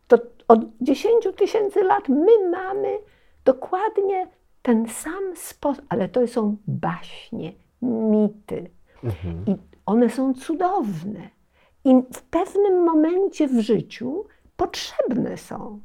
[0.09, 2.99] to od 10 tysięcy lat my mamy
[3.45, 4.29] dokładnie
[4.63, 7.53] ten sam sposób, ale to są baśnie,
[7.83, 8.71] mity.
[9.05, 9.45] Mhm.
[9.47, 11.31] I one są cudowne.
[11.85, 14.25] I w pewnym momencie w życiu
[14.57, 15.81] potrzebne są,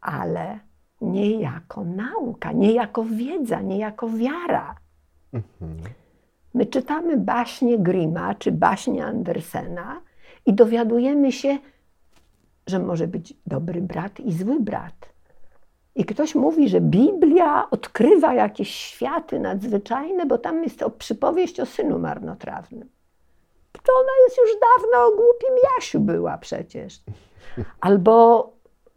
[0.00, 0.60] ale
[1.04, 4.74] nie jako nauka, nie jako wiedza, nie jako wiara.
[5.32, 5.76] Mhm.
[6.54, 10.00] My czytamy baśnie Grima czy baśnie Andersena
[10.46, 11.58] i dowiadujemy się,
[12.66, 15.14] że może być dobry brat i zły brat.
[15.94, 21.66] I ktoś mówi, że Biblia odkrywa jakieś światy nadzwyczajne, bo tam jest o przypowieść o
[21.66, 22.88] synu marnotrawnym.
[23.72, 27.00] To ona jest już dawno o głupim Jasiu była przecież.
[27.80, 28.53] Albo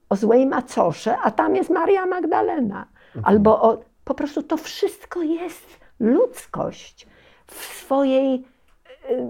[0.10, 2.88] o złej macosze, a tam jest Maria Magdalena.
[3.24, 7.08] Albo o, po prostu to wszystko jest ludzkość
[7.48, 9.24] w swojej, y,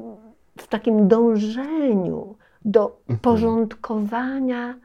[0.57, 2.35] w takim dążeniu
[2.65, 4.75] do porządkowania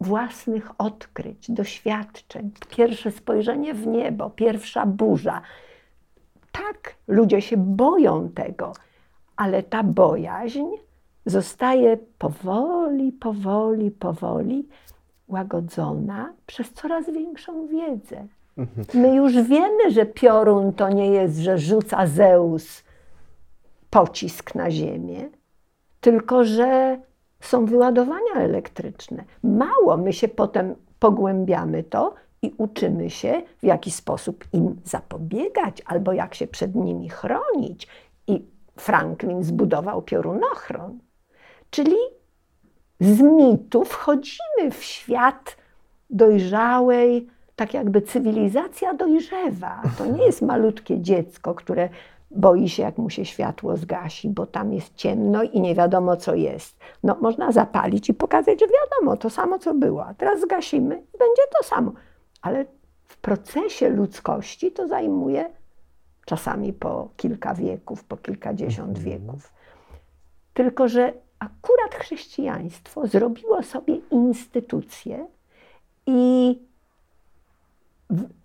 [0.00, 2.50] własnych odkryć, doświadczeń.
[2.68, 5.40] Pierwsze spojrzenie w niebo, pierwsza burza.
[6.52, 8.72] Tak, ludzie się boją tego,
[9.36, 10.66] ale ta bojaźń
[11.26, 14.68] zostaje powoli, powoli, powoli
[15.28, 18.26] łagodzona przez coraz większą wiedzę.
[18.94, 22.84] My już wiemy, że piorun to nie jest, że rzuca Zeus
[23.90, 25.28] pocisk na ziemię,
[26.00, 26.98] tylko że
[27.40, 29.24] są wyładowania elektryczne.
[29.42, 36.12] Mało, my się potem pogłębiamy to i uczymy się, w jaki sposób im zapobiegać, albo
[36.12, 37.88] jak się przed nimi chronić.
[38.26, 38.44] I
[38.76, 40.98] Franklin zbudował piorunochron.
[41.70, 41.96] Czyli
[43.00, 45.56] z mitu wchodzimy w świat
[46.10, 49.82] dojrzałej, tak jakby cywilizacja dojrzewa.
[49.98, 51.88] To nie jest malutkie dziecko, które
[52.30, 56.34] boi się, jak mu się światło zgasi, bo tam jest ciemno i nie wiadomo, co
[56.34, 56.76] jest.
[57.02, 60.06] No, można zapalić i pokazać, że wiadomo, to samo, co było.
[60.06, 61.92] A teraz zgasimy i będzie to samo.
[62.42, 62.64] Ale
[63.04, 65.50] w procesie ludzkości to zajmuje
[66.24, 69.52] czasami po kilka wieków, po kilkadziesiąt wieków.
[70.54, 75.26] Tylko, że akurat chrześcijaństwo zrobiło sobie instytucję
[76.06, 76.58] i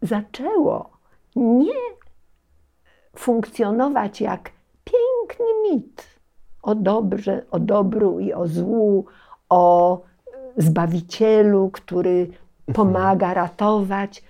[0.02, 0.90] zaczęło
[1.36, 1.82] nie
[3.16, 4.52] funkcjonować jak
[4.84, 6.20] piękny mit
[6.62, 9.06] o dobrze, o dobru i o złu,
[9.50, 10.02] o
[10.58, 12.28] Zbawicielu, który
[12.74, 14.24] pomaga ratować.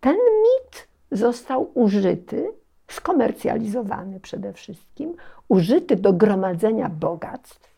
[0.00, 2.52] Ten mit został użyty,
[2.92, 5.14] skomercjalizowany przede wszystkim,
[5.48, 7.72] użyty do gromadzenia bogactw,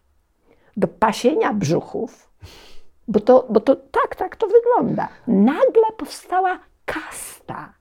[0.76, 2.30] do pasienia brzuchów,
[3.08, 5.08] bo to, bo to tak, tak to wygląda.
[5.26, 7.72] Nagle powstała kasta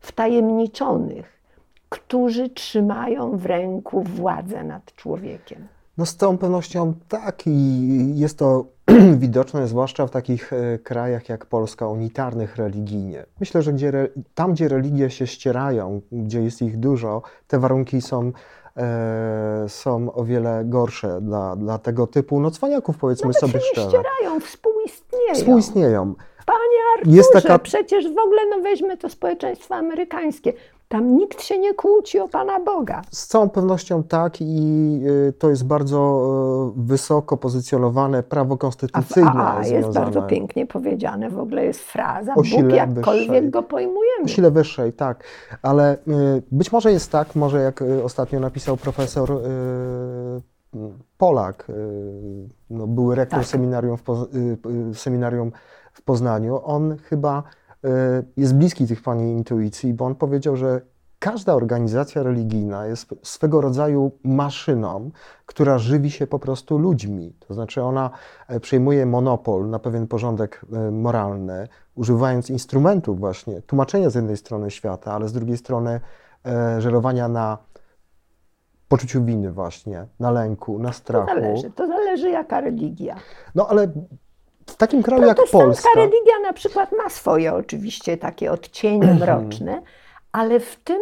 [0.00, 1.42] wtajemniczonych,
[1.88, 5.68] którzy trzymają w ręku władzę nad człowiekiem.
[5.98, 8.64] No z całą pewnością tak i jest to
[9.24, 13.26] widoczne zwłaszcza w takich e, krajach jak Polska, unitarnych religijnie.
[13.40, 18.32] Myślę, że gdzie, tam, gdzie religie się ścierają, gdzie jest ich dużo, te warunki są,
[18.76, 23.58] e, są o wiele gorsze dla, dla tego typu no cwaniaków, powiedzmy Nawet sobie się
[23.58, 23.88] nie szczerze.
[23.88, 25.34] ścierają, współistnieją.
[25.34, 26.14] Współistnieją.
[26.46, 30.52] Panie Arturze, Jest taka- przecież w ogóle no weźmy to społeczeństwo amerykańskie.
[30.88, 33.02] Tam nikt się nie kłóci o Pana Boga.
[33.10, 36.22] Z całą pewnością tak i y, to jest bardzo
[36.78, 39.94] y, wysoko pozycjonowane prawo A, konstytucyjne AA jest związane.
[40.04, 43.50] bardzo pięknie powiedziane, w ogóle jest fraza, O Bóg jakkolwiek wyższej.
[43.50, 44.24] go pojmujemy.
[44.24, 45.24] O sile wyższej, tak.
[45.62, 49.32] Ale y, być może jest tak, może jak ostatnio napisał profesor
[51.18, 51.66] Polak,
[52.70, 53.48] no, były rektor Tak.
[53.48, 53.96] seminarium,
[54.94, 55.52] w seminarium
[55.92, 57.42] w Poznaniu, on chyba
[58.36, 60.80] jest bliski tych pani intuicji, bo on powiedział, że
[61.18, 65.10] każda organizacja religijna jest swego rodzaju maszyną,
[65.46, 67.32] która żywi się po prostu ludźmi.
[67.48, 68.10] To znaczy ona
[68.48, 74.70] e, przejmuje monopol na pewien porządek e, moralny, używając instrumentów właśnie, tłumaczenia z jednej strony
[74.70, 76.00] świata, ale z drugiej strony
[76.46, 77.58] e, żerowania na
[78.88, 81.26] poczuciu winy właśnie, na lęku, na To strachu.
[81.26, 83.16] zależy, to zależy jaka religia.
[83.54, 83.88] No ale
[84.70, 85.88] w takim kraju jak Protestancka Polska...
[85.94, 89.82] religia na przykład ma swoje oczywiście takie odcienie mroczne,
[90.32, 91.00] ale w tym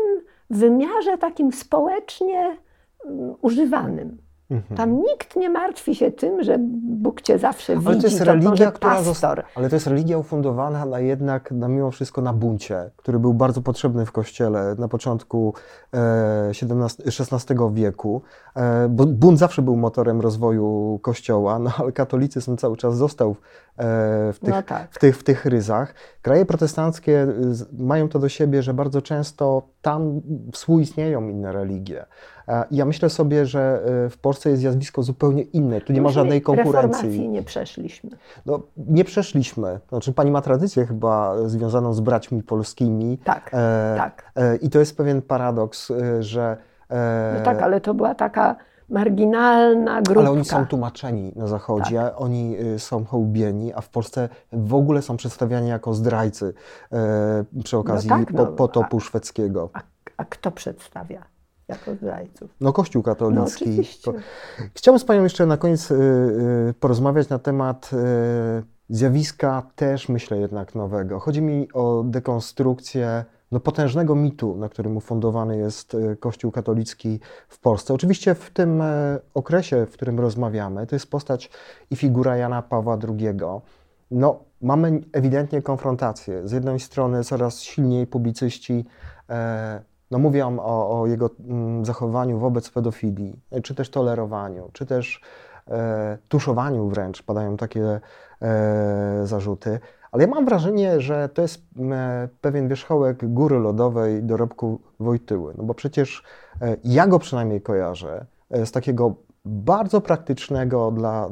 [0.50, 2.56] wymiarze takim społecznie
[3.04, 4.18] mm, używanym.
[4.50, 4.76] Mhm.
[4.76, 8.24] Tam nikt nie martwi się tym, że Bóg cię zawsze widzi, Ale to jest to
[8.24, 9.36] religia, może która została.
[9.54, 13.62] Ale to jest religia ufundowana na jednak, na mimo wszystko, na buncie, który był bardzo
[13.62, 15.54] potrzebny w kościele na początku
[15.94, 18.22] e, XVII, XVI wieku.
[18.56, 23.36] E, bo bunt zawsze był motorem rozwoju kościoła, no ale katolicyzm cały czas został
[23.78, 24.88] w, tych, No tak.
[24.90, 25.94] w, tych, w tych ryzach.
[26.22, 30.20] Kraje protestanckie y, mają to do siebie, że bardzo często tam
[30.52, 32.04] współistnieją inne religie.
[32.48, 35.80] E, Ja myślę sobie, że e, w Polsce jest zjawisko zupełnie inne.
[35.80, 36.82] Tu nie ma żadnej konkurencji.
[36.82, 38.10] Reformacji nie przeszliśmy.
[38.46, 39.80] No, nie przeszliśmy.
[39.88, 43.18] Znaczy, pani ma tradycję chyba związaną z braćmi polskimi.
[43.24, 44.30] Tak, E, tak.
[44.36, 46.56] E, I to jest pewien paradoks, e, że.
[46.90, 48.56] E, No tak, ale to była taka
[48.88, 50.20] marginalna grupka.
[50.20, 52.20] ale oni są tłumaczeni na Zachodzie, Tak.
[52.20, 56.54] oni y, są hołbieni, a w Polsce w ogóle są przedstawiani jako zdrajcy
[56.92, 59.70] e, przy okazji tak, no, po, potopu szwedzkiego.
[59.72, 59.80] A,
[60.16, 61.22] a kto przedstawia
[61.68, 62.50] jako zdrajców?
[62.60, 63.82] No, Kościół No katolicki.
[64.04, 64.12] To-
[64.74, 67.90] Chciałbym z Panią jeszcze na koniec y, porozmawiać na temat
[68.88, 71.20] zjawiska też, myślę, jednak nowego.
[71.20, 77.58] Chodzi mi o dekonstrukcję no, potężnego mitu, na którym ufundowany jest y, Kościół katolicki w
[77.58, 77.94] Polsce.
[77.94, 81.50] Oczywiście w tym e, okresie, w którym rozmawiamy, to jest postać
[81.90, 83.28] i figura Jana Pawła II.
[84.10, 86.48] No, mamy ewidentnie konfrontację.
[86.48, 88.84] Z jednej strony coraz silniej publicyści
[89.30, 94.86] e, no mówią o, o jego mm, zachowaniu wobec pedofilii, e, czy też tolerowaniu, czy
[94.86, 95.20] też
[95.68, 98.00] e, tuszowaniu wręcz, padają takie
[98.42, 99.80] e, zarzuty.
[100.12, 105.54] Ale ja mam wrażenie, że to jest m, e, pewien wierzchołek góry lodowej dorobku Wojtyły.
[105.58, 106.22] No bo przecież
[106.62, 109.14] e, ja go przynajmniej kojarzę e, z takiego
[109.44, 111.28] bardzo praktycznego dla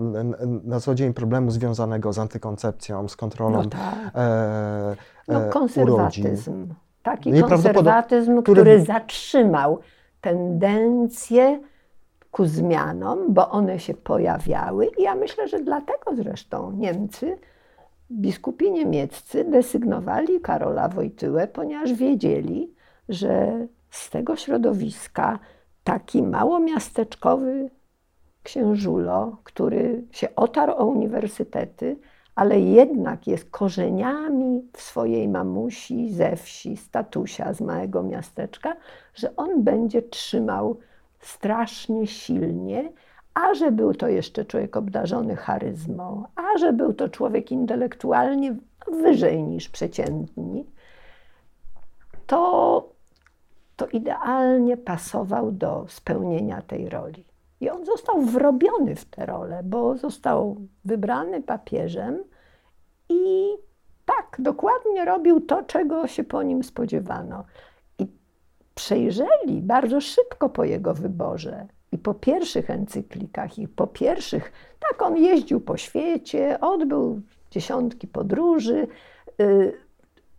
[0.64, 3.80] na co dzień problemu związanego z antykoncepcją, z kontrolą No tak.
[4.14, 4.96] e,
[5.28, 5.52] No, urodzin.
[5.52, 6.66] konserwatyzm.
[7.02, 9.78] Taki Nieprawdopodobny- konserwatyzm, który- który zatrzymał
[10.20, 11.60] tendencje
[12.30, 17.38] ku zmianom, bo one się pojawiały i ja myślę, że dlatego zresztą Niemcy,
[18.14, 22.74] biskupi niemieccy desygnowali Karola Wojtyłę, ponieważ wiedzieli,
[23.09, 25.38] że z tego środowiska
[25.85, 27.70] taki małomiasteczkowy
[28.42, 31.96] księżulo, który się otarł o uniwersytety,
[32.35, 38.77] ale jednak jest korzeniami w swojej mamusi ze wsi, z tatusia, z małego miasteczka,
[39.15, 40.79] że on będzie trzymał
[41.21, 42.92] strasznie silnie,
[43.35, 48.56] a że był to jeszcze człowiek obdarzony charyzmą, a że był to człowiek intelektualnie
[49.02, 50.66] wyżej niż przeciętni,
[52.26, 52.88] to,
[53.76, 57.24] to idealnie pasował do spełnienia tej roli.
[57.60, 62.24] I on został wrobiony w tę rolę, bo został wybrany papieżem
[63.08, 63.48] i
[64.04, 67.44] tak, dokładnie robił to, czego się po nim spodziewano.
[67.98, 68.06] I
[68.74, 74.52] przejrzeli bardzo szybko po jego wyborze i po pierwszych encyklikach i po pierwszych,
[74.90, 77.20] tak on jeździł po świecie, odbył
[77.50, 78.86] dziesiątki podróży.
[79.40, 79.78] Y,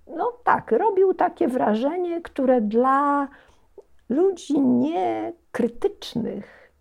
[0.07, 3.27] no tak, robił takie wrażenie, które dla
[4.09, 6.73] ludzi niekrytycznych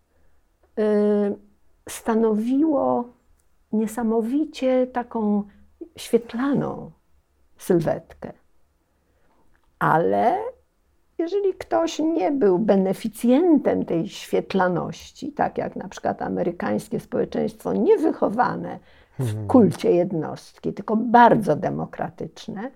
[0.78, 0.82] y,
[1.88, 3.04] stanowiło
[3.72, 5.42] niesamowicie taką
[5.96, 6.90] świetlaną
[7.56, 8.32] sylwetkę.
[9.78, 10.38] Ale
[11.18, 18.78] jeżeli ktoś nie był beneficjentem tej świetlaności, tak jak na przykład amerykańskie społeczeństwo niewychowane
[19.18, 22.70] w kulcie jednostki, tylko bardzo demokratyczne,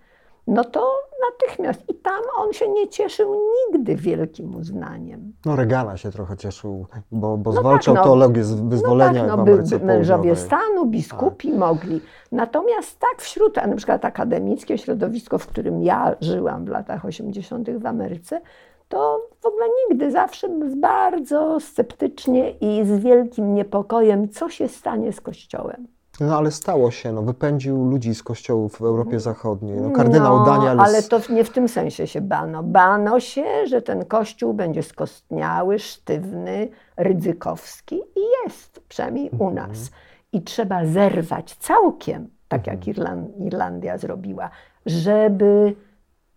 [0.48, 0.92] no to
[1.30, 1.90] natychmiast.
[1.90, 3.36] I tam on się nie cieszył
[3.70, 5.32] nigdy wielkim uznaniem.
[5.46, 8.10] No Reagana się trochę cieszył, bo, bo No zwalczał tak, no.
[8.10, 10.30] teologię z wyzwolenia no tak, w no, by, Ameryce by mężowie.
[10.30, 10.38] Tak.
[10.38, 12.00] stanu, biskupi mogli.
[12.32, 17.70] Natomiast tak wśród, a na przykład akademickie środowisko, w którym ja żyłam w latach 80.
[17.70, 18.40] w Ameryce,
[18.88, 25.20] to w ogóle nigdy, zawsze bardzo sceptycznie i z wielkim niepokojem, co się stanie z
[25.20, 25.97] Kościołem.
[26.20, 29.80] No ale stało się, no, wypędził ludzi z kościołów w Europie Zachodniej.
[29.80, 30.80] No, kardynał Daniel...
[30.80, 32.62] ale to nie w tym sensie się bano.
[32.62, 39.90] Bano się, że ten kościół będzie skostniały, sztywny, rydzykowski i jest, przynajmniej u nas.
[40.32, 44.50] I trzeba zerwać całkiem, tak jak Irlan- Irlandia zrobiła,
[44.86, 45.74] żeby.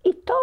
[0.05, 0.33] I to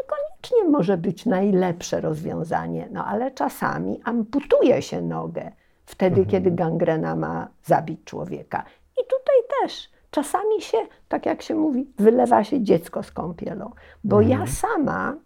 [0.00, 5.52] niekoniecznie może być najlepsze rozwiązanie, no ale czasami amputuje się nogę
[5.88, 8.64] wtedy, kiedy gangrena ma zabić człowieka.
[9.02, 10.78] I tutaj też czasami się,
[11.08, 13.70] tak jak się mówi, wylewa się dziecko z kąpielą,
[14.04, 15.16] bo ja sama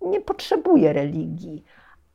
[0.00, 1.64] nie potrzebuję religii,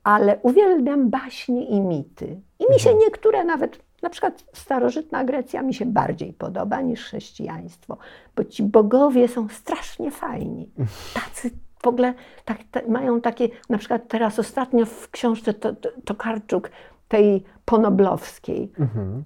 [0.03, 2.41] ale uwielbiam baśnie i mity.
[2.59, 7.97] I mi się niektóre nawet, na przykład starożytna Grecja mi się bardziej podoba niż chrześcijaństwo,
[8.35, 10.71] bo ci bogowie są strasznie fajni.
[11.13, 11.51] Tacy
[11.83, 12.13] w ogóle
[12.45, 16.71] tak, te, mają takie, na przykład teraz ostatnio w książce to, to, Tokarczuk,
[17.11, 19.23] tej ponoblowskiej, Mhm.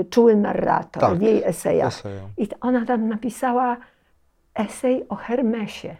[0.00, 1.88] y, Czuły narrator, Tak, w jej esejach.
[1.98, 2.20] eseju.
[2.38, 3.76] I ona tam napisała
[4.54, 5.96] esej o Hermesie.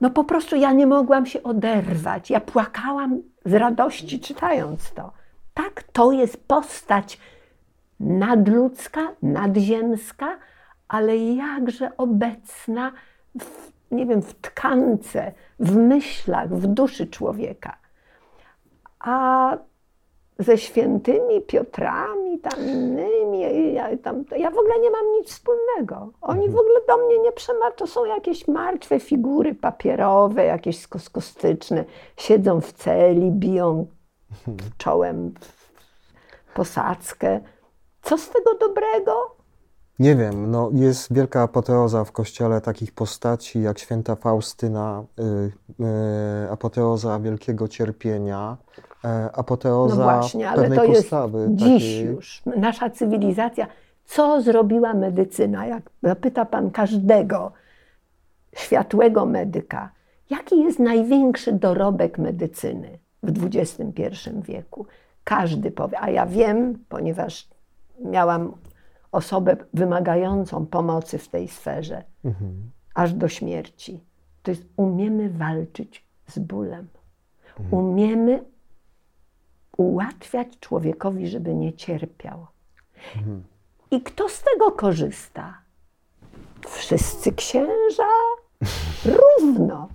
[0.00, 2.30] No po prostu ja nie mogłam się oderwać.
[2.30, 5.12] Ja płakałam z radości czytając to.
[5.54, 7.18] Tak, to jest postać
[8.00, 10.38] nadludzka, nadziemska,
[10.88, 12.92] ale jakże obecna
[13.40, 17.76] w, nie wiem, w tkance, w myślach, w duszy człowieka.
[19.00, 19.56] A
[20.38, 26.10] ze świętymi Piotrami, tam innymi, ja, tam, ja w ogóle nie mam nic wspólnego.
[26.20, 27.72] Oni w ogóle do mnie nie przemawiają.
[27.76, 31.84] To są jakieś martwe figury papierowe, jakieś skoskostyczne.
[32.16, 33.86] Siedzą w celi, biją
[34.78, 37.40] czołem w posadzkę.
[38.02, 39.36] Co z tego dobrego?
[39.98, 45.22] Nie wiem, no jest wielka apoteoza w kościele takich postaci jak święta Faustyna, y,
[46.44, 48.56] y, apoteoza wielkiego cierpienia,
[49.32, 51.48] apoteoza No właśnie, ale pewnej to jest postawy.
[51.50, 52.42] dziś takiej- już.
[52.56, 53.66] Nasza cywilizacja,
[54.04, 55.66] co zrobiła medycyna?
[55.66, 57.52] Jak zapyta pan każdego
[58.56, 59.90] światłego medyka,
[60.30, 64.86] jaki jest największy dorobek medycyny w XXI wieku?
[65.24, 67.48] Każdy powie, a ja wiem, ponieważ
[68.00, 68.52] miałam
[69.12, 72.70] osobę wymagającą pomocy w tej sferze, Mhm.
[72.94, 74.04] aż do śmierci.
[74.42, 76.88] To jest umiemy walczyć z bólem.
[77.70, 78.44] Umiemy
[79.76, 82.46] ułatwiać człowiekowi, żeby nie cierpiał.
[83.90, 85.58] I kto z tego korzysta?
[86.68, 88.08] Wszyscy księża
[89.18, 89.88] równo.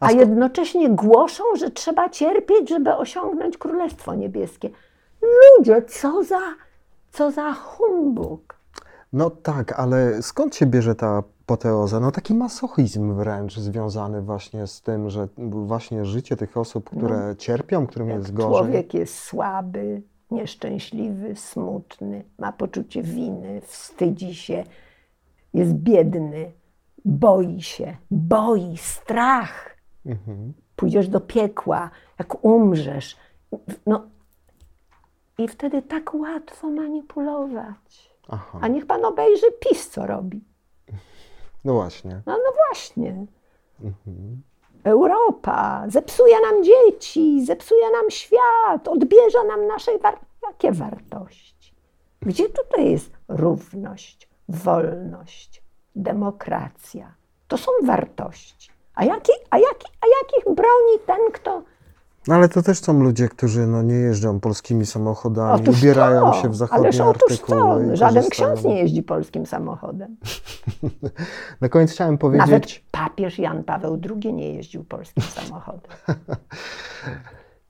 [0.00, 4.70] A jednocześnie głoszą, że trzeba cierpieć, żeby osiągnąć Królestwo Niebieskie.
[5.22, 6.40] Ludzie, co za,
[7.12, 8.58] co za humbug.
[9.12, 12.00] No tak, ale skąd się bierze ta apoteoza?
[12.00, 17.86] No taki masochizm wręcz związany właśnie z tym, że właśnie życie tych osób, które cierpią,
[17.86, 18.52] którym jest gorzej.
[18.52, 18.58] No.
[18.58, 24.64] Człowiek jest słaby, nieszczęśliwy, smutny, ma poczucie winy, wstydzi się,
[25.54, 26.52] jest biedny,
[27.04, 29.76] boi się, boi, strach.
[30.06, 30.52] Mhm.
[30.76, 33.16] Pójdziesz do piekła, jak umrzesz.
[33.86, 34.06] No,
[35.38, 38.14] I wtedy tak łatwo manipulować.
[38.28, 40.47] Aha, A niech pan obejrzy PiS, co robi.
[41.64, 42.22] No właśnie.
[42.26, 43.26] No, no właśnie.
[44.84, 51.74] Europa zepsuje nam dzieci, zepsuje nam świat, odbierze nam nasze war- jakie wartości.
[52.22, 55.62] Gdzie tutaj jest równość, wolność,
[55.96, 57.14] demokracja?
[57.48, 58.70] To są wartości.
[58.94, 61.62] A, jaki, a, jaki, a jakich broni ten, kto
[62.28, 66.42] No ale to też są ludzie, którzy no, nie jeżdżą polskimi samochodami, Otóż ubierają to,
[66.42, 67.86] się w zachodnie artykuły.
[67.88, 70.16] to, żaden ksiądz nie jeździ polskim samochodem.
[71.60, 75.90] Na koniec chciałem powiedzieć, Nawet papież Jan Paweł II nie jeździł polskim samochodem.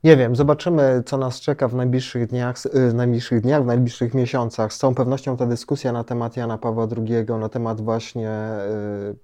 [0.04, 4.14] Nie wiem, zobaczymy, co nas czeka w najbliższych dniach, y, w najbliższych dniach, w najbliższych
[4.14, 4.72] miesiącach.
[4.72, 8.30] Z całą pewnością ta dyskusja na temat Jana Pawła II, na temat właśnie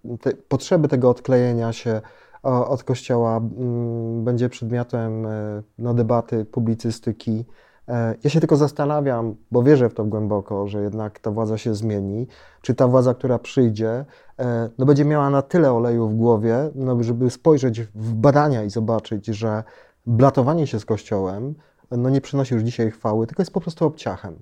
[0.04, 2.00] y, te, potrzeby tego odklejenia się
[2.44, 7.44] od Kościoła mm, będzie przedmiotem y, no, debaty, publicystyki.
[7.88, 11.74] E, Ja się tylko zastanawiam, bo wierzę w to głęboko, że jednak ta władza się
[11.74, 12.26] zmieni.
[12.62, 14.04] Czy ta władza, która przyjdzie,
[14.38, 18.70] e, no będzie miała na tyle oleju w głowie, no, żeby spojrzeć w badania i
[18.70, 19.64] zobaczyć, że
[20.06, 21.54] blatowanie się z Kościołem
[21.90, 24.36] no, nie przynosi już dzisiaj chwały, tylko jest po prostu obciachem.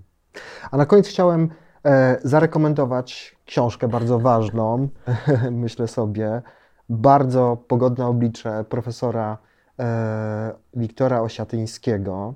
[0.70, 1.48] A na koniec chciałem
[1.84, 4.88] e, zarekomendować książkę bardzo ważną,
[5.50, 6.42] myślę sobie,
[6.88, 9.38] bardzo pogodne oblicze profesora
[9.78, 12.34] e, Wiktora Osiatyńskiego.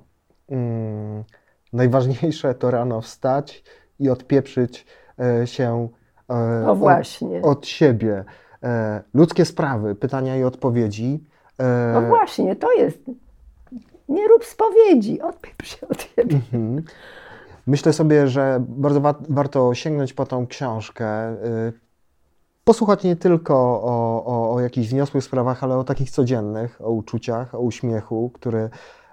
[0.49, 1.23] Mm,
[1.73, 3.63] najważniejsze to rano wstać
[3.99, 4.85] i odpieprzyć
[5.19, 5.87] e, się
[6.29, 7.41] e, No od- właśnie.
[7.41, 8.23] od siebie.
[8.63, 11.23] E, ludzkie sprawy, pytania i odpowiedzi.
[11.59, 12.99] E, No właśnie, to jest.
[14.09, 16.35] Nie rób spowiedzi, odpieprz się od siebie.
[16.53, 16.83] Mhm.
[17.67, 21.35] Myślę sobie, że bardzo wa- warto sięgnąć po tą książkę.
[22.67, 23.53] Posłuchać nie tylko
[23.83, 28.69] o, o, o jakichś wniosłych sprawach, ale o takich codziennych, o uczuciach, o uśmiechu, który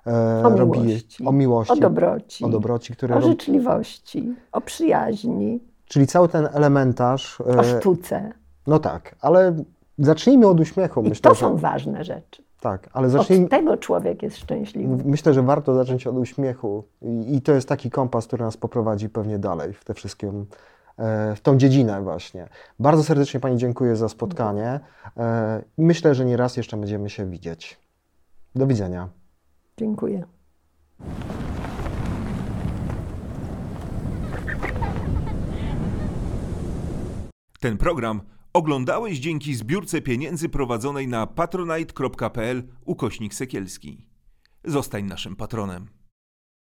[0.07, 4.61] e, O robi miłości, o miłości, O dobroci, o dobroci, który o robi, życzliwości, o
[4.61, 7.41] przyjaźni, czyli cały ten elementarz.
[7.41, 8.33] e, o sztuce.
[8.67, 9.57] no tak, ale
[9.99, 11.03] zacznijmy od uśmiechu.
[11.03, 12.43] I Myślę, to że, są ważne rzeczy.
[12.61, 14.97] tak, ale zacznijmy, Od tego człowiek jest szczęśliwy.
[15.05, 19.09] Myślę, że warto zacząć od uśmiechu i, i to jest taki kompas, który nas poprowadzi
[19.09, 20.33] pewnie dalej w te wszystkie,
[21.37, 22.49] w tą dziedzinę właśnie.
[22.79, 24.81] Bardzo serdecznie Pani dziękuję za spotkanie.
[25.17, 27.79] E, Myślę, że nie raz jeszcze będziemy się widzieć.
[28.55, 29.09] Do widzenia.
[29.77, 30.25] Dziękuję.
[37.61, 38.21] Ten program
[38.53, 44.07] oglądałeś dzięki zbiórce pieniędzy prowadzonej na patronite.pl ukośnik sekielski.
[44.65, 45.89] Zostań naszym patronem.